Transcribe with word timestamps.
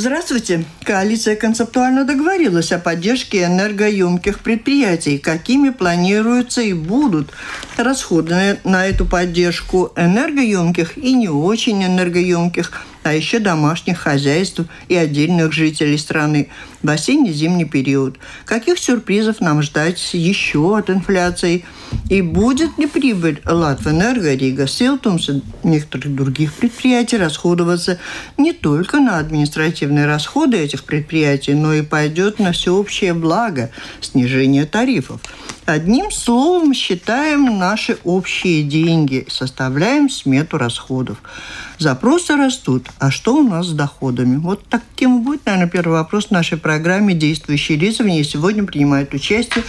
Здравствуйте. 0.00 0.64
Коалиция 0.84 1.36
концептуально 1.36 2.06
договорилась 2.06 2.72
о 2.72 2.78
поддержке 2.78 3.44
энергоемких 3.44 4.38
предприятий. 4.40 5.18
Какими 5.18 5.68
планируются 5.68 6.62
и 6.62 6.72
будут 6.72 7.32
расходы 7.76 8.56
на 8.64 8.86
эту 8.86 9.04
поддержку 9.04 9.92
энергоемких 9.96 10.96
и 10.96 11.12
не 11.12 11.28
очень 11.28 11.84
энергоемких 11.84 12.86
а 13.02 13.14
еще 13.14 13.38
домашних 13.38 13.98
хозяйств 13.98 14.60
и 14.88 14.94
отдельных 14.94 15.52
жителей 15.52 15.96
страны 15.96 16.48
в 16.82 16.88
осенне-зимний 16.88 17.64
период. 17.64 18.16
Каких 18.44 18.78
сюрпризов 18.78 19.40
нам 19.40 19.62
ждать 19.62 20.14
еще 20.14 20.76
от 20.76 20.90
инфляции? 20.90 21.64
И 22.08 22.22
будет 22.22 22.78
ли 22.78 22.86
прибыль 22.86 23.40
Латвэнерго, 23.44 24.34
Рига 24.34 24.66
Силтумс 24.66 25.28
и 25.28 25.42
некоторых 25.62 26.14
других 26.14 26.54
предприятий 26.54 27.16
расходоваться 27.16 27.98
не 28.36 28.52
только 28.52 29.00
на 29.00 29.18
административные 29.18 30.06
расходы 30.06 30.58
этих 30.58 30.84
предприятий, 30.84 31.54
но 31.54 31.74
и 31.74 31.82
пойдет 31.82 32.38
на 32.38 32.52
всеобщее 32.52 33.14
благо– 33.14 33.70
снижение 34.00 34.66
тарифов– 34.66 35.20
Одним 35.70 36.10
словом, 36.10 36.74
считаем 36.74 37.58
наши 37.58 37.96
общие 38.02 38.64
деньги, 38.64 39.24
составляем 39.28 40.10
смету 40.10 40.58
расходов. 40.58 41.18
Запросы 41.78 42.34
растут. 42.34 42.88
А 42.98 43.12
что 43.12 43.36
у 43.36 43.48
нас 43.48 43.68
с 43.68 43.72
доходами? 43.72 44.36
Вот 44.36 44.64
таким 44.68 45.22
будет, 45.22 45.46
наверное, 45.46 45.68
первый 45.68 45.92
вопрос 45.92 46.30
нашей 46.30 46.58
программе 46.70 47.14
«Действующие 47.14 47.76
лица». 47.76 48.04
В 48.04 48.06
ней 48.06 48.22
сегодня 48.22 48.62
принимают 48.62 49.12
участие 49.12 49.64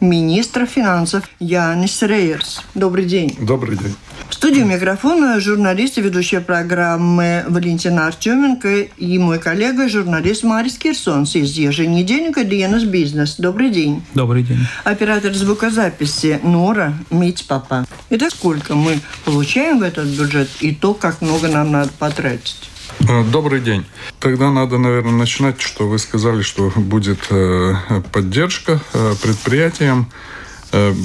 министра 0.00 0.66
финансов 0.66 1.30
Янис 1.38 2.02
Рейерс. 2.02 2.62
Добрый 2.74 3.04
день. 3.04 3.36
Добрый 3.40 3.76
день. 3.76 3.94
В 4.28 4.34
студии 4.34 4.62
микрофона 4.62 5.38
журналист 5.38 5.98
и 5.98 6.00
ведущая 6.00 6.40
программы 6.40 7.44
Валентина 7.46 8.08
Артеменко 8.08 8.80
и 8.80 9.18
мой 9.18 9.38
коллега, 9.38 9.88
журналист 9.88 10.42
Марис 10.42 10.76
Кирсонс 10.76 11.36
из 11.36 11.52
еженедельника 11.56 12.42
«Диенас 12.42 12.82
Бизнес». 12.82 13.36
Добрый 13.36 13.70
день. 13.70 14.02
Добрый 14.14 14.42
день. 14.42 14.58
Оператор 14.82 15.32
звукозаписи 15.32 16.40
Нора 16.42 16.94
Мить 17.12 17.44
Папа. 17.46 17.86
Итак, 18.10 18.32
сколько 18.32 18.74
мы 18.74 18.98
получаем 19.24 19.78
в 19.78 19.82
этот 19.84 20.08
бюджет 20.08 20.48
и 20.58 20.74
то, 20.74 20.94
как 20.94 21.20
много 21.20 21.46
нам 21.46 21.70
надо 21.70 21.92
потратить? 21.96 22.70
Э, 23.08 23.24
добрый 23.24 23.60
день. 23.60 23.84
Тогда 24.18 24.50
надо, 24.50 24.78
наверное, 24.78 25.12
начинать, 25.12 25.60
что 25.60 25.88
вы 25.88 25.98
сказали, 25.98 26.42
что 26.42 26.70
будет 26.76 27.18
э, 27.30 27.74
поддержка 28.12 28.80
э, 28.92 29.14
предприятиям, 29.22 30.10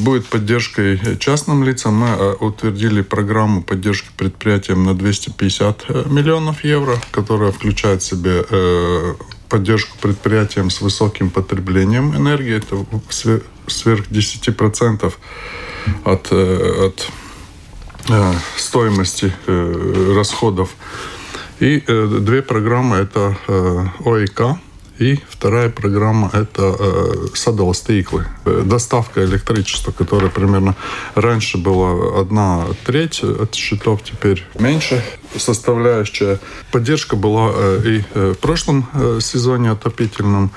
будет 0.04 0.28
поддержкой 0.28 1.18
частным 1.18 1.64
лицам. 1.64 1.96
Мы 1.96 2.34
утвердили 2.36 3.02
программу 3.02 3.64
поддержки 3.64 4.10
предприятиям 4.16 4.84
на 4.84 4.94
250 4.94 5.90
миллионов 6.06 6.64
евро, 6.64 7.02
которая 7.10 7.52
включает 7.52 8.04
в 8.04 8.06
себе 8.06 8.46
поддержку 9.50 9.98
предприятиям 10.00 10.70
с 10.70 10.82
высоким 10.82 11.32
потреблением 11.32 12.16
энергии. 12.16 12.58
Это 12.58 12.86
сверх 13.66 14.06
10% 14.12 15.14
от, 16.04 16.32
от 16.32 17.12
стоимости 18.58 19.34
расходов 20.16 20.76
и 21.60 21.84
э, 21.86 22.20
две 22.22 22.42
программы 22.42 22.98
это 22.98 23.38
э, 23.48 23.86
ОИК 24.06 24.42
и 25.00 25.20
вторая 25.30 25.70
программа– 25.70 26.30
это 26.34 26.76
э, 26.80 27.28
садовые. 27.34 28.28
Э, 28.46 28.62
доставка 28.64 29.26
электричества, 29.26 29.92
которая 29.92 30.30
примерно 30.30 30.76
раньше 31.16 31.58
была 31.58 32.22
одна 32.22 32.66
треть 32.86 33.24
от 33.24 33.56
счетов, 33.56 34.02
теперь 34.04 34.46
меньше 34.60 35.04
составляющая. 35.36 36.40
Поддержка 36.72 37.16
была 37.16 37.52
э, 37.54 37.82
и 37.86 38.04
э, 38.14 38.34
в 38.34 38.40
прошлом 38.40 38.88
сезоне 39.20 39.72
отопительном, 39.72 40.52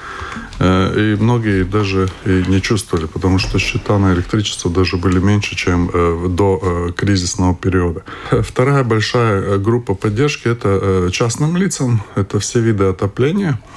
и 0.60 1.16
многие 1.20 1.62
даже 1.62 2.08
и 2.24 2.44
не 2.48 2.60
чувствовали, 2.60 3.06
потому 3.06 3.38
что 3.38 3.60
счета 3.60 3.96
на 3.96 4.12
электричество 4.12 4.68
даже 4.68 4.96
были 4.96 5.20
меньше, 5.20 5.54
чем 5.54 5.88
до 6.34 6.92
кризисного 6.96 7.54
периода. 7.54 8.02
Вторая 8.42 8.82
большая 8.82 9.58
группа 9.58 9.94
поддержки– 9.94 10.48
это 10.48 11.10
частным 11.12 11.56
лицам, 11.56 12.02
это 12.16 12.40
все 12.40 12.60
виды 12.60 12.84
отопления– 12.84 13.60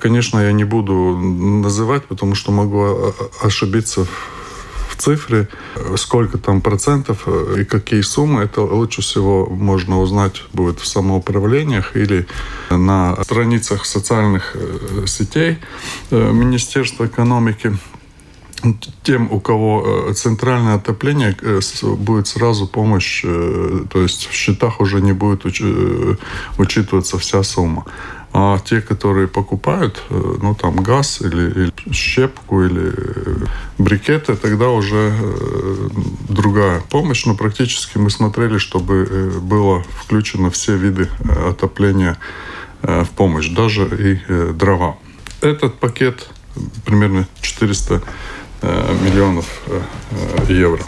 конечно, 0.00 0.38
я 0.38 0.52
не 0.52 0.64
буду 0.64 0.94
называть, 1.16 2.04
потому 2.04 2.34
что 2.34 2.52
могу 2.52 3.14
ошибиться 3.44 4.06
в 4.94 4.96
цифре, 4.96 5.48
сколько 5.96 6.38
там 6.38 6.60
процентов 6.60 7.24
э, 7.26 7.60
и 7.60 7.64
какие 7.64 8.02
суммы. 8.02 8.42
Это 8.42 8.62
лучше 8.62 9.02
всего 9.02 9.46
можно 9.46 10.00
узнать 10.00 10.42
будет 10.52 10.80
в 10.80 10.86
самоуправлениях 10.86 11.96
или 11.96 12.26
на 12.70 13.16
страницах 13.24 13.86
социальных 13.86 14.52
э, 14.54 15.06
сетей 15.06 15.58
Министерства 16.10 17.06
экономики 17.06 17.76
тем, 19.02 19.30
у 19.30 19.40
кого 19.40 20.10
центральное 20.14 20.76
отопление, 20.76 21.36
будет 21.82 22.26
сразу 22.28 22.66
помощь, 22.66 23.20
то 23.22 24.00
есть 24.00 24.26
в 24.26 24.32
счетах 24.32 24.80
уже 24.80 25.02
не 25.02 25.12
будет 25.12 25.44
учитываться 26.56 27.18
вся 27.18 27.42
сумма. 27.42 27.84
А 28.36 28.58
те, 28.58 28.80
которые 28.80 29.28
покупают, 29.28 30.02
э, 30.10 30.36
ну, 30.42 30.56
там, 30.56 30.74
газ 30.82 31.20
или, 31.20 31.50
или 31.52 31.72
щепку 31.92 32.64
или 32.64 32.92
брикеты, 33.78 34.34
тогда 34.34 34.70
уже 34.70 35.14
э, 35.16 35.88
другая 36.28 36.80
помощь. 36.90 37.26
Но 37.26 37.36
практически 37.36 37.96
мы 37.96 38.10
смотрели, 38.10 38.58
чтобы 38.58 39.06
э, 39.08 39.38
было 39.38 39.84
включено 39.84 40.50
все 40.50 40.76
виды 40.76 41.08
отопления 41.48 42.18
в 42.82 43.08
помощь, 43.16 43.48
даже 43.48 43.86
и 43.86 44.52
дрова. 44.52 44.98
Этот 45.40 45.78
пакет 45.78 46.28
примерно 46.84 47.26
400 47.40 48.02
миллионов 48.62 49.46
евро. 50.48 50.84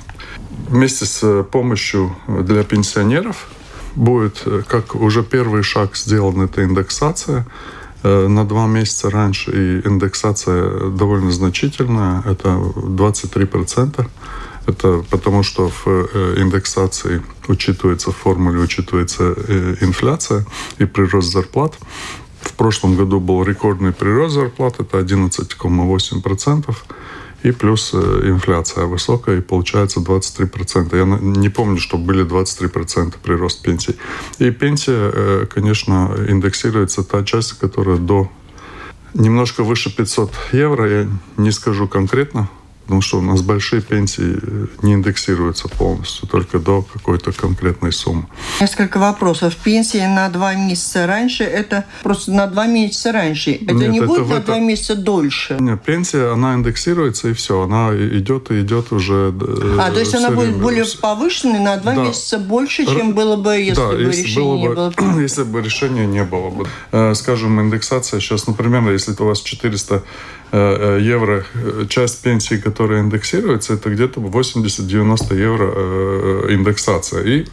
Вместе 0.68 1.06
с 1.06 1.42
помощью 1.44 2.14
для 2.28 2.64
пенсионеров 2.64 3.48
будет, 3.96 4.42
э, 4.46 4.62
как 4.68 4.94
уже 4.94 5.22
первый 5.22 5.62
шаг 5.62 5.96
сделан, 5.96 6.42
это 6.42 6.62
индексация 6.62 7.46
э, 8.02 8.28
на 8.28 8.44
два 8.44 8.66
месяца 8.66 9.10
раньше, 9.10 9.50
и 9.50 9.88
индексация 9.88 10.90
довольно 10.90 11.32
значительная, 11.32 12.22
это 12.26 12.48
23%. 12.48 14.06
Это 14.66 15.04
потому, 15.10 15.42
что 15.42 15.68
в 15.68 15.86
э, 15.86 16.34
индексации 16.38 17.22
учитывается, 17.48 18.10
в 18.10 18.16
формуле 18.16 18.60
учитывается 18.60 19.34
инфляция 19.80 20.44
и 20.78 20.84
прирост 20.84 21.32
зарплат. 21.32 21.78
В 22.40 22.52
прошлом 22.52 22.96
году 22.96 23.20
был 23.20 23.42
рекордный 23.44 23.92
прирост 23.92 24.34
зарплат, 24.34 24.80
это 24.80 24.98
11,8% 24.98 26.76
и 27.42 27.52
плюс 27.52 27.90
э, 27.94 28.20
инфляция 28.24 28.86
высокая, 28.86 29.38
и 29.38 29.40
получается 29.40 30.00
23%. 30.00 30.96
Я 30.96 31.04
не 31.20 31.48
помню, 31.48 31.78
что 31.78 31.98
были 31.98 32.24
23% 32.24 33.14
прирост 33.22 33.62
пенсий. 33.62 33.96
И 34.38 34.50
пенсия, 34.50 35.10
э, 35.12 35.46
конечно, 35.46 36.14
индексируется 36.28 37.02
та 37.02 37.24
часть, 37.24 37.58
которая 37.58 37.98
до 37.98 38.30
немножко 39.14 39.64
выше 39.64 39.94
500 39.94 40.30
евро, 40.52 40.88
я 40.88 41.08
не 41.36 41.52
скажу 41.52 41.88
конкретно, 41.88 42.48
Потому 42.86 43.02
что 43.02 43.18
у 43.18 43.20
нас 43.20 43.42
большие 43.42 43.82
пенсии 43.82 44.38
э, 44.40 44.66
не 44.82 44.92
индексируются 44.94 45.68
полностью, 45.68 46.28
только 46.28 46.60
до 46.60 46.82
какой-то 46.82 47.32
конкретной 47.32 47.92
суммы. 47.92 48.26
Несколько 48.60 48.98
вопросов. 48.98 49.56
Пенсия 49.56 50.06
на 50.06 50.28
два 50.28 50.54
месяца 50.54 51.06
раньше, 51.06 51.42
это 51.42 51.84
просто 52.04 52.30
на 52.30 52.46
два 52.46 52.66
месяца 52.66 53.10
раньше. 53.10 53.52
Это 53.52 53.74
Нет, 53.74 53.90
не 53.90 53.98
это 53.98 54.06
будет 54.06 54.28
на 54.28 54.34
это... 54.34 54.46
два 54.46 54.58
месяца 54.60 54.94
дольше? 54.94 55.56
Нет, 55.58 55.82
пенсия, 55.82 56.32
она 56.32 56.54
индексируется 56.54 57.28
и 57.28 57.32
все. 57.32 57.62
Она 57.62 57.90
идет 57.92 58.52
и 58.52 58.60
идет 58.60 58.92
уже 58.92 59.34
э, 59.40 59.78
А, 59.80 59.90
то 59.90 59.98
есть 59.98 60.14
она 60.14 60.30
будет 60.30 60.56
более 60.56 60.84
повышенной 61.00 61.58
на 61.58 61.76
два 61.78 61.94
да. 61.94 62.04
месяца 62.04 62.38
больше, 62.38 62.86
чем 62.86 63.14
было 63.14 63.34
бы, 63.34 63.56
если 63.56 63.74
да, 63.74 63.88
бы 63.88 64.02
если 64.02 64.22
решение 64.22 64.68
было 64.68 64.90
бы, 64.90 65.02
не 65.02 65.08
было? 65.08 65.20
Если 65.26 65.42
бы 65.42 65.60
решения 65.60 66.06
не 66.06 66.22
было 66.22 66.50
бы. 66.50 66.68
Э, 66.92 67.14
скажем, 67.14 67.60
индексация 67.60 68.20
сейчас, 68.20 68.46
например, 68.46 68.88
если 68.92 69.14
у 69.18 69.24
вас 69.24 69.40
400 69.40 70.02
евро, 70.52 71.44
часть 71.88 72.22
пенсии, 72.22 72.56
которые 72.56 73.00
индексируются, 73.00 73.74
это 73.74 73.90
где-то 73.90 74.20
80-90 74.20 75.36
евро 75.38 75.72
э, 75.74 76.46
индексация. 76.50 77.24
И 77.24 77.46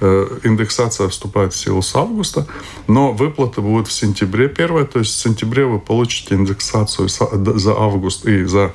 э, 0.00 0.38
индексация 0.44 1.08
вступает 1.08 1.52
в 1.52 1.56
силу 1.56 1.82
с 1.82 1.94
августа, 1.94 2.46
но 2.86 3.12
выплаты 3.12 3.60
будут 3.60 3.88
в 3.88 3.92
сентябре 3.92 4.48
первое, 4.48 4.84
то 4.84 4.98
есть 4.98 5.14
в 5.14 5.20
сентябре 5.20 5.66
вы 5.66 5.78
получите 5.78 6.34
индексацию 6.34 7.08
за 7.08 7.72
август 7.72 8.26
и 8.26 8.44
за 8.44 8.72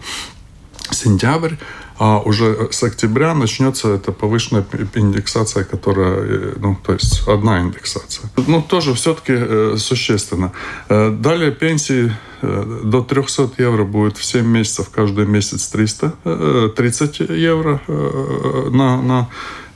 сентябрь, 0.92 1.56
а 2.06 2.20
уже 2.20 2.68
с 2.70 2.84
октября 2.84 3.34
начнется 3.34 3.94
эта 3.94 4.12
повышенная 4.12 4.66
индексация, 4.96 5.64
которая, 5.64 6.16
э, 6.20 6.54
ну, 6.58 6.76
то 6.86 6.92
есть 6.92 7.26
одна 7.30 7.62
индексация. 7.62 8.30
Ну, 8.36 8.62
тоже 8.62 8.94
все-таки 8.94 9.32
э, 9.38 9.76
существенно. 9.78 10.52
Э, 10.90 11.12
далее 11.12 11.54
пенсии 11.54 12.12
э, 12.42 12.82
до 12.84 13.04
300 13.04 13.52
евро 13.58 13.86
будет 13.86 14.18
в 14.18 14.26
7 14.26 14.46
месяцев, 14.46 14.90
каждый 14.90 15.26
месяц 15.28 15.70
330 15.70 17.22
э, 17.22 17.40
евро 17.40 17.80
э, 17.88 18.70
на, 18.70 19.02
на 19.02 19.30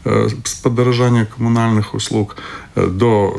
э, 0.04 0.28
подорожание 0.64 1.28
коммунальных 1.28 1.94
услуг. 1.94 2.36
Э, 2.76 2.88
до, 2.88 3.34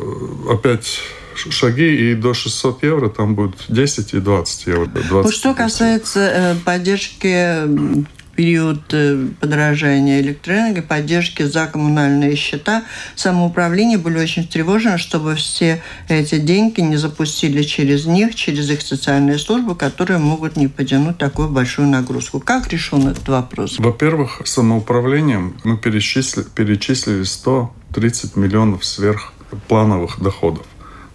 опять 0.49 1.03
шаги, 1.35 2.11
и 2.11 2.15
до 2.15 2.33
600 2.33 2.83
евро 2.85 3.09
там 3.11 3.35
будет 3.35 3.67
10 3.69 4.15
и 4.15 4.19
20 4.19 4.67
евро. 4.67 4.87
20 4.87 5.11
вот 5.11 5.35
что 5.35 5.55
касается 5.55 6.21
э, 6.21 6.55
поддержки 6.65 8.07
период 8.39 8.95
э, 8.95 9.31
подорожания 9.41 10.21
электроэнергии, 10.21 10.81
поддержки 10.81 11.43
за 11.43 11.67
коммунальные 11.67 12.37
счета, 12.37 12.85
самоуправление 13.17 13.99
были 13.99 14.17
очень 14.17 14.43
встревожены, 14.43 14.97
чтобы 14.97 15.35
все 15.35 15.83
эти 16.09 16.39
деньги 16.39 16.81
не 16.81 16.97
запустили 16.97 17.63
через 17.63 18.07
них, 18.07 18.37
через 18.37 18.71
их 18.71 18.83
социальные 18.83 19.39
службы, 19.39 19.75
которые 19.75 20.19
могут 20.19 20.57
не 20.57 20.69
потянуть 20.69 21.19
такую 21.19 21.49
большую 21.49 21.89
нагрузку. 21.89 22.39
Как 22.39 22.69
решен 22.69 23.09
этот 23.09 23.29
вопрос? 23.29 23.81
Во-первых, 23.81 24.41
самоуправлением 24.45 25.57
мы 25.65 25.77
перечислили, 25.77 26.47
перечислили 26.55 27.25
130 27.25 28.37
миллионов 28.37 28.85
сверхплановых 28.85 30.23
доходов. 30.23 30.65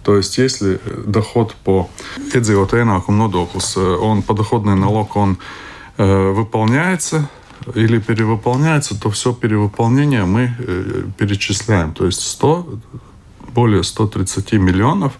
То 0.02 0.18
есть, 0.18 0.36
если 0.36 0.78
доход 1.06 1.54
по 1.64 1.88
iedzīvotāju 2.34 2.84
ienākumu 2.84 3.16
nodoklis, 3.16 4.22
подоходный 4.26 4.76
налог, 4.76 5.16
он 5.16 5.38
выполняется 5.96 7.28
или 7.74 7.98
перевыполняется, 7.98 9.00
то 9.00 9.10
все 9.10 9.32
перевыполнение 9.32 10.24
мы 10.24 10.54
э, 10.58 11.04
перечисляем. 11.16 11.92
То 11.92 12.06
есть 12.06 12.20
100, 12.20 12.78
более 13.54 13.82
130 13.82 14.52
миллионов 14.54 15.12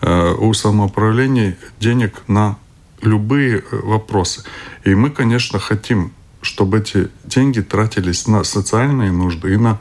э, 0.00 0.34
у 0.38 0.52
самоуправления 0.52 1.56
денег 1.80 2.22
на 2.28 2.56
любые 3.02 3.64
вопросы. 3.70 4.44
И 4.84 4.94
мы, 4.94 5.10
конечно, 5.10 5.58
хотим 5.58 6.12
чтобы 6.42 6.78
эти 6.78 7.08
деньги 7.24 7.60
тратились 7.60 8.26
на 8.26 8.44
социальные 8.44 9.12
нужды 9.12 9.54
и 9.54 9.56
на... 9.56 9.78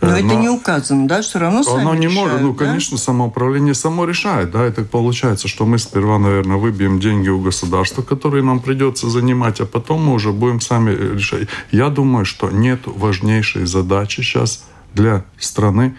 Но 0.00 0.08
на... 0.08 0.18
это 0.18 0.34
не 0.34 0.48
указано, 0.48 1.08
да? 1.08 1.22
Все 1.22 1.38
равно 1.38 1.62
сами 1.62 1.80
Оно 1.80 1.94
не 1.94 2.06
решают, 2.06 2.32
может. 2.32 2.40
Ну, 2.42 2.52
да? 2.54 2.64
конечно, 2.64 2.98
самоуправление 2.98 3.74
само 3.74 4.04
решает, 4.04 4.50
да. 4.50 4.64
Это 4.64 4.82
получается, 4.82 5.48
что 5.48 5.66
мы 5.66 5.78
сперва, 5.78 6.18
наверное, 6.18 6.56
выбьем 6.56 7.00
деньги 7.00 7.28
у 7.28 7.40
государства, 7.40 8.02
которые 8.02 8.42
нам 8.42 8.60
придется 8.60 9.08
занимать, 9.08 9.60
а 9.60 9.66
потом 9.66 10.04
мы 10.04 10.14
уже 10.14 10.32
будем 10.32 10.60
сами 10.60 10.90
решать. 10.90 11.48
Я 11.70 11.88
думаю, 11.88 12.24
что 12.24 12.50
нет 12.50 12.80
важнейшей 12.84 13.66
задачи 13.66 14.20
сейчас 14.20 14.64
для 14.94 15.24
страны, 15.38 15.96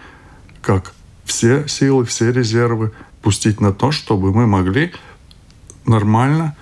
как 0.62 0.92
все 1.24 1.68
силы, 1.68 2.04
все 2.04 2.32
резервы 2.32 2.92
пустить 3.22 3.60
на 3.60 3.72
то, 3.72 3.90
чтобы 3.90 4.32
мы 4.32 4.46
могли 4.46 4.92
нормально 5.86 6.56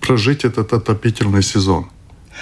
прожить 0.00 0.44
этот 0.44 0.72
отопительный 0.72 1.42
сезон. 1.42 1.88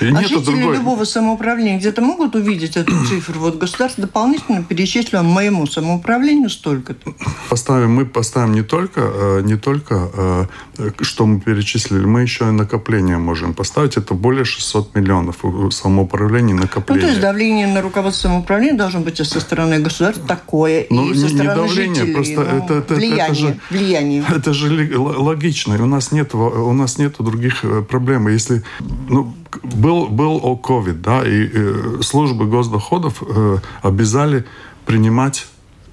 А 0.00 0.22
жители 0.22 0.44
другой... 0.44 0.76
любого 0.76 1.04
самоуправления 1.04 1.78
где-то 1.78 2.02
могут 2.02 2.34
увидеть 2.34 2.76
эту 2.76 2.92
цифру? 3.08 3.40
Вот 3.40 3.58
государство 3.58 4.02
дополнительно 4.02 4.62
перечислило 4.62 5.22
моему 5.22 5.66
самоуправлению 5.66 6.50
столько-то. 6.50 7.14
Поставим, 7.48 7.94
мы 7.94 8.04
поставим 8.04 8.52
не 8.52 8.62
только, 8.62 9.00
э, 9.00 9.40
не 9.42 9.56
только, 9.56 10.48
э, 10.78 10.90
что 11.00 11.26
мы 11.26 11.40
перечислили, 11.40 12.04
мы 12.04 12.22
еще 12.22 12.48
и 12.48 12.50
накопление 12.50 13.18
можем 13.18 13.54
поставить. 13.54 13.96
Это 13.96 14.14
более 14.14 14.44
600 14.44 14.94
миллионов 14.94 15.38
самоуправления 15.70 16.54
накопления. 16.54 17.00
Ну, 17.00 17.06
то 17.06 17.12
есть 17.12 17.20
давление 17.20 17.66
на 17.66 17.82
руководство 17.82 18.28
самоуправления 18.28 18.76
должно 18.76 19.00
быть 19.00 19.16
со 19.16 19.40
стороны 19.40 19.78
государства 19.78 20.26
такое, 20.26 20.86
ну, 20.90 21.10
и 21.10 21.14
со 21.14 21.28
стороны 21.28 21.42
не 21.42 21.54
давление, 21.54 21.94
жителей. 21.94 22.14
просто 22.14 22.40
ну, 22.40 22.58
это, 22.58 22.74
это, 22.74 22.94
влияние, 22.94 23.24
это 23.24 23.34
же, 23.34 23.60
влияние. 23.70 24.24
Это 24.28 24.52
же 24.52 24.98
логично. 24.98 25.82
У 25.82 25.86
нас 25.86 26.12
нет, 26.12 26.34
у 26.34 26.72
нас 26.72 26.98
нет 26.98 27.14
других 27.18 27.64
э, 27.64 27.82
проблем. 27.82 28.28
Если, 28.28 28.62
ну, 29.08 29.34
был, 29.62 30.06
был 30.06 30.40
о 30.42 30.56
COVID, 30.56 31.00
да, 31.00 31.26
и 31.26 31.48
э, 31.52 32.00
службы 32.02 32.46
госдоходов 32.46 33.22
э, 33.22 33.58
обязали 33.82 34.44
принимать 34.84 35.46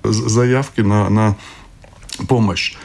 заявки 0.04 0.82
на, 0.82 1.10
на 1.10 1.36
помощь 2.28 2.76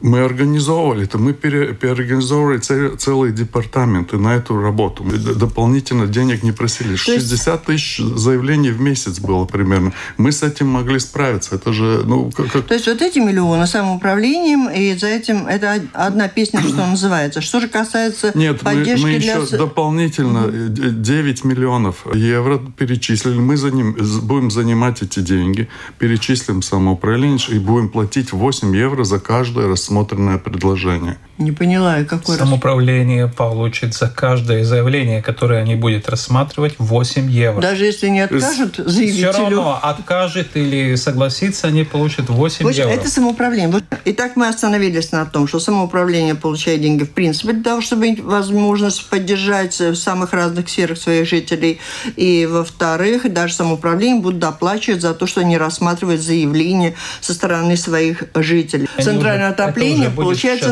мы 0.00 0.20
организовывали 0.20 1.04
это, 1.04 1.18
мы 1.18 1.32
пере, 1.32 1.72
переорганизовывали 1.74 2.58
целые 2.96 3.32
департаменты 3.32 4.18
на 4.18 4.34
эту 4.34 4.60
работу. 4.60 5.04
Мы 5.04 5.16
дополнительно 5.16 6.06
денег 6.06 6.42
не 6.42 6.52
просили. 6.52 6.96
60 6.96 7.64
тысяч 7.64 7.98
заявлений 7.98 8.70
в 8.70 8.80
месяц 8.80 9.18
было 9.18 9.46
примерно. 9.46 9.92
Мы 10.18 10.32
с 10.32 10.42
этим 10.42 10.68
могли 10.68 10.98
справиться. 10.98 11.54
Это 11.54 11.72
же, 11.72 12.02
ну, 12.04 12.30
как... 12.30 12.50
То 12.62 12.74
есть 12.74 12.86
вот 12.86 13.00
эти 13.00 13.18
миллионы 13.18 13.66
самоуправлением, 13.66 14.68
и 14.68 14.94
за 14.96 15.08
этим 15.08 15.46
это 15.46 15.82
одна 15.92 16.28
песня, 16.28 16.60
что 16.60 16.86
называется. 16.86 17.40
Что 17.40 17.60
же 17.60 17.68
касается 17.68 18.32
Нет, 18.34 18.60
поддержки 18.60 19.04
мы, 19.04 19.12
мы 19.12 19.18
для... 19.18 19.36
еще 19.36 19.56
дополнительно 19.56 20.48
9 20.48 21.44
миллионов 21.44 22.06
евро 22.14 22.60
перечислили. 22.76 23.38
Мы 23.38 23.56
за 23.56 23.70
ним, 23.70 23.96
будем 24.22 24.50
занимать 24.50 25.02
эти 25.02 25.20
деньги, 25.20 25.68
перечислим 25.98 26.60
самоуправление 26.60 27.38
и 27.48 27.58
будем 27.58 27.88
платить 27.88 28.32
8 28.32 28.76
евро 28.76 29.04
за 29.04 29.18
каждое 29.18 29.68
раз 29.68 29.85
рассмотренное 29.86 30.38
предложение. 30.38 31.16
Не 31.38 31.52
поняла, 31.52 32.02
какое 32.04 32.38
Самоуправление 32.38 33.28
получит 33.28 33.94
за 33.94 34.08
каждое 34.08 34.64
заявление, 34.64 35.22
которое 35.22 35.60
они 35.60 35.74
будут 35.74 36.08
рассматривать, 36.08 36.76
8 36.78 37.30
евро. 37.30 37.60
Даже 37.60 37.84
если 37.84 38.08
не 38.08 38.20
откажут 38.20 38.76
заявителю? 38.76 39.32
Все 39.32 39.42
равно, 39.42 39.78
откажет 39.82 40.56
или 40.56 40.94
согласится, 40.94 41.66
они 41.66 41.84
получат 41.84 42.30
8 42.30 42.66
общем, 42.66 42.82
евро. 42.82 42.90
Это 42.90 43.10
самоуправление. 43.10 43.82
Итак, 44.06 44.32
мы 44.36 44.48
остановились 44.48 45.12
на 45.12 45.26
том, 45.26 45.46
что 45.46 45.60
самоуправление 45.60 46.34
получает 46.34 46.80
деньги 46.80 47.04
в 47.04 47.10
принципе 47.10 47.52
для 47.52 47.62
того, 47.62 47.82
чтобы 47.82 48.06
иметь 48.06 48.20
возможность 48.20 49.06
поддержать 49.08 49.78
в 49.78 49.94
самых 49.94 50.32
разных 50.32 50.70
сферах 50.70 50.96
своих 50.96 51.28
жителей. 51.28 51.80
И, 52.16 52.46
во-вторых, 52.50 53.30
даже 53.30 53.52
самоуправление 53.52 54.22
будут 54.22 54.38
доплачивать 54.38 55.02
за 55.02 55.12
то, 55.12 55.26
что 55.26 55.42
они 55.42 55.58
рассматривают 55.58 56.22
заявления 56.22 56.94
со 57.20 57.34
стороны 57.34 57.76
своих 57.76 58.24
жителей. 58.34 58.88
Они 58.96 59.04
Центральное 59.04 59.52
уже, 59.52 59.62
отопление 59.62 60.08
получает 60.08 60.62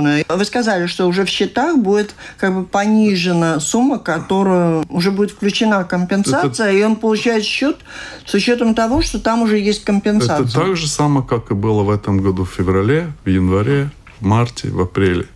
централизованное. 0.00 0.24
Вы 0.28 0.44
сказали, 0.44 0.86
что 0.86 1.06
уже 1.06 1.24
в 1.24 1.28
счетах 1.28 1.78
будет 1.78 2.14
как 2.38 2.54
бы 2.54 2.64
понижена 2.64 3.60
сумма, 3.60 3.98
которая 3.98 4.84
уже 4.88 5.10
будет 5.10 5.30
включена 5.32 5.84
компенсация, 5.84 6.68
это... 6.68 6.76
и 6.76 6.82
он 6.82 6.96
получает 6.96 7.44
счет 7.44 7.78
с 8.26 8.34
учетом 8.34 8.74
того, 8.74 9.02
что 9.02 9.18
там 9.18 9.42
уже 9.42 9.58
есть 9.58 9.84
компенсация. 9.84 10.46
Это 10.46 10.52
так 10.52 10.76
же 10.76 10.88
самое, 10.88 11.26
как 11.26 11.50
и 11.50 11.54
было 11.54 11.82
в 11.82 11.90
этом 11.90 12.20
году 12.20 12.44
в 12.44 12.50
феврале, 12.50 13.12
в 13.24 13.28
январе, 13.28 13.90
в 14.20 14.26
марте, 14.26 14.68
в 14.68 14.80
апреле. 14.80 15.26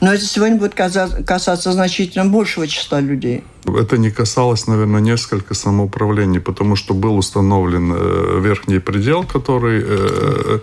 Но 0.00 0.12
это 0.12 0.24
сегодня 0.24 0.56
будет 0.56 0.74
касаться 0.74 1.72
значительно 1.72 2.24
большего 2.26 2.68
числа 2.68 3.00
людей. 3.00 3.42
Это 3.64 3.98
не 3.98 4.10
касалось, 4.10 4.66
наверное, 4.66 5.00
несколько 5.00 5.54
самоуправлений, 5.54 6.40
потому 6.40 6.76
что 6.76 6.94
был 6.94 7.16
установлен 7.16 7.92
э, 7.94 8.40
верхний 8.40 8.78
предел, 8.78 9.24
который 9.24 9.82
э, 9.84 10.58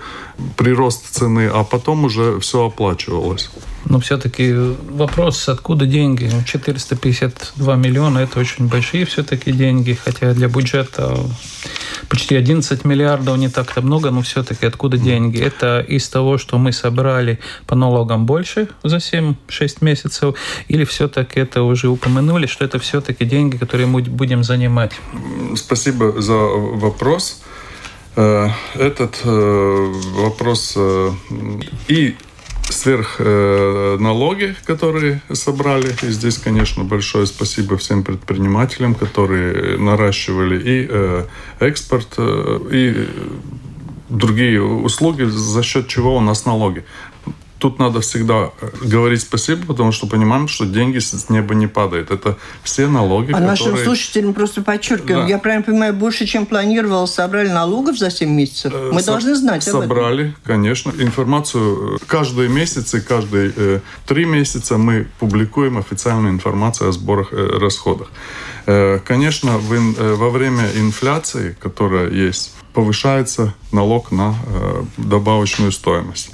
прирост 0.58 1.06
цены, 1.12 1.50
а 1.54 1.64
потом 1.64 2.06
уже 2.06 2.40
все 2.40 2.66
оплачивалось. 2.66 3.50
Но 3.88 4.00
все-таки 4.00 4.54
вопрос, 4.90 5.48
откуда 5.48 5.86
деньги? 5.86 6.32
452 6.46 7.76
миллиона– 7.76 8.20
это 8.20 8.40
очень 8.40 8.68
большие 8.68 9.06
все-таки 9.06 9.52
деньги, 9.52 9.94
хотя 9.94 10.34
для 10.34 10.48
бюджета 10.48 11.16
почти 12.10 12.36
11 12.36 12.84
миллиардов 12.84 13.38
не 13.38 13.50
так-то 13.50 13.82
много, 13.82 14.10
но 14.10 14.22
все-таки 14.22 14.66
откуда 14.66 14.98
деньги? 14.98 15.40
Это 15.40 15.86
из 15.88 16.10
того, 16.10 16.40
что 16.40 16.58
мы 16.58 16.72
собрали 16.72 17.40
по 17.68 17.76
налогам 17.76 18.26
больше 18.26 18.70
за 18.84 18.98
7-6 18.98 19.78
месяцев, 19.82 20.36
или 20.68 20.84
все-таки 20.84 21.40
это 21.40 21.62
уже 21.62 21.88
упомянули, 21.88 22.48
что 22.48 22.66
это 22.66 22.80
все-таки 22.86 23.26
деньги, 23.26 23.58
которые 23.58 23.88
мы 23.88 24.02
будем 24.02 24.44
занимать? 24.44 24.94
Спасибо 25.56 26.22
за 26.22 26.36
вопрос. 26.36 27.42
Э, 28.16 28.50
этот 28.76 29.22
э, 29.26 29.94
вопрос 30.14 30.74
э, 30.78 31.12
и 31.88 32.16
сверх 32.70 33.20
налоги, 33.20 34.56
которые 34.66 35.22
собрали. 35.34 35.96
И 36.02 36.08
здесь, 36.08 36.40
конечно, 36.40 36.84
большое 36.84 37.28
спасибо 37.28 37.78
всем 37.78 38.04
предпринимателям, 38.04 38.96
которые 38.96 39.78
наращивали 39.78 40.58
и 40.66 40.90
экспорт, 41.60 42.18
и 42.18 43.08
другие 44.10 44.64
услуги, 44.64 45.24
за 45.24 45.62
счет 45.62 45.88
чего 45.88 46.18
у 46.18 46.22
нас 46.22 46.46
налоги. 46.46 46.84
Тут 47.60 47.80
надо 47.80 48.02
всегда 48.02 48.52
э, 48.62 48.70
говорить 48.84 49.22
спасибо, 49.22 49.66
потому 49.66 49.92
что 49.92 50.08
понимаем, 50.08 50.48
что 50.48 50.66
деньги 50.66 51.00
с 51.00 51.30
неба 51.30 51.56
не 51.56 51.68
падают. 51.68 52.12
Это 52.12 52.38
все 52.64 52.88
налоги, 52.88 53.32
А 53.32 53.40
которые... 53.40 53.48
нашим 53.50 53.78
слушателям 53.78 54.34
просто 54.34 54.62
подчеркиваем, 54.62 55.26
Да. 55.26 55.30
я 55.30 55.38
правильно 55.40 55.64
понимаю, 55.64 55.94
больше, 55.94 56.26
чем 56.26 56.46
планировал, 56.46 57.08
собрали 57.08 57.50
налогов 57.50 57.98
за 57.98 58.12
7 58.12 58.30
месяцев? 58.30 58.74
Мы 58.74 59.00
Э, 59.00 59.04
Со- 59.04 59.12
должны 59.12 59.36
знать 59.36 59.68
об 59.68 59.76
этом. 59.76 59.90
Собрали, 59.90 60.36
конечно, 60.44 60.92
информацию. 60.98 61.96
э, 61.96 61.98
Каждые 62.08 62.50
месяцы, 62.50 63.02
каждые 63.02 63.52
э, 63.56 63.80
три 64.06 64.26
месяца 64.26 64.78
мы 64.78 65.08
публикуем 65.20 65.78
официальную 65.78 66.34
информацию 66.34 66.90
о 66.90 66.92
сборах, 66.92 67.30
э, 67.32 67.58
расходах. 67.60 68.10
Э, 68.68 69.00
конечно, 69.06 69.58
в 69.58 69.74
э, 69.74 70.16
во 70.16 70.30
время 70.30 70.66
инфляции, 70.76 71.56
которая 71.62 72.10
есть, 72.10 72.54
повышается 72.74 73.54
налог 73.72 74.12
на 74.12 74.36
э, 74.48 74.84
добавочную 74.98 75.72
стоимость. 75.72 76.32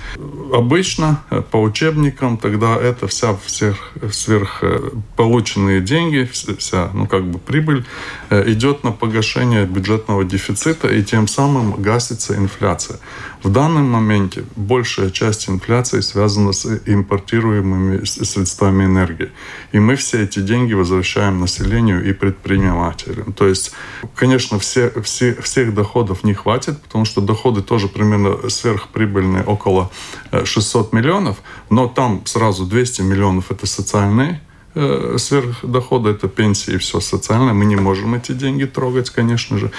Обычно 0.51 1.24
э, 1.29 1.41
по 1.50 1.58
учебникам 1.62 2.38
тогда 2.38 2.75
это 2.75 3.08
вся 3.08 3.38
сверх, 3.48 3.93
сверх 4.12 4.60
э, 4.63 4.89
полученные 5.15 5.79
деньги, 5.79 6.29
вс- 6.31 6.58
вся 6.58 6.89
ну 6.93 7.08
как 7.08 7.24
бы 7.25 7.39
прибыль 7.39 7.86
э, 8.29 8.51
идет 8.51 8.84
на 8.84 8.91
погашение 8.91 9.65
бюджетного 9.65 10.25
дефицита 10.25 10.89
и 10.89 11.03
тем 11.03 11.27
самым 11.27 11.81
гасится 11.81 12.36
инфляция. 12.36 13.00
В 13.43 13.50
данном 13.50 13.89
моменте 13.89 14.43
большая 14.55 15.10
часть 15.10 15.50
инфляции 15.50 16.01
связана 16.01 16.51
с 16.51 16.65
импортируемыми 16.86 18.05
средствами 18.05 18.86
энергии. 18.86 19.31
И 19.71 19.79
мы 19.79 19.95
все 19.95 20.24
эти 20.24 20.39
деньги 20.39 20.74
возвращаем 20.74 21.39
населению 21.39 22.07
и 22.07 22.13
предпринимателям. 22.13 23.33
То 23.33 23.48
есть, 23.48 23.71
конечно, 24.15 24.60
все, 24.60 24.91
все, 25.01 25.33
всех 25.41 25.74
доходов 25.74 26.24
не 26.24 26.36
хватит, 26.36 26.79
потому 26.83 27.05
что 27.05 27.21
доходы 27.21 27.63
тоже 27.63 27.88
примерно 27.88 28.48
сверхприбыльные, 28.48 29.43
около 29.43 29.89
э, 30.31 30.45
600 30.45 30.93
миллионов, 30.93 31.38
но 31.71 31.88
там 31.88 32.21
сразу 32.25 32.65
200 32.65 33.01
миллионов– 33.01 33.45
это 33.50 33.65
социальные 33.65 34.39
э, 34.75 35.15
сверхдоходы, 35.17 36.09
это 36.11 36.27
пенсии 36.27 36.73
и 36.75 36.77
все 36.77 36.99
социальное. 36.99 37.53
Мы 37.53 37.65
не 37.65 37.75
можем 37.75 38.13
эти 38.15 38.31
деньги 38.33 38.65
трогать, 38.65 39.09
конечно 39.09 39.57
же. 39.57 39.71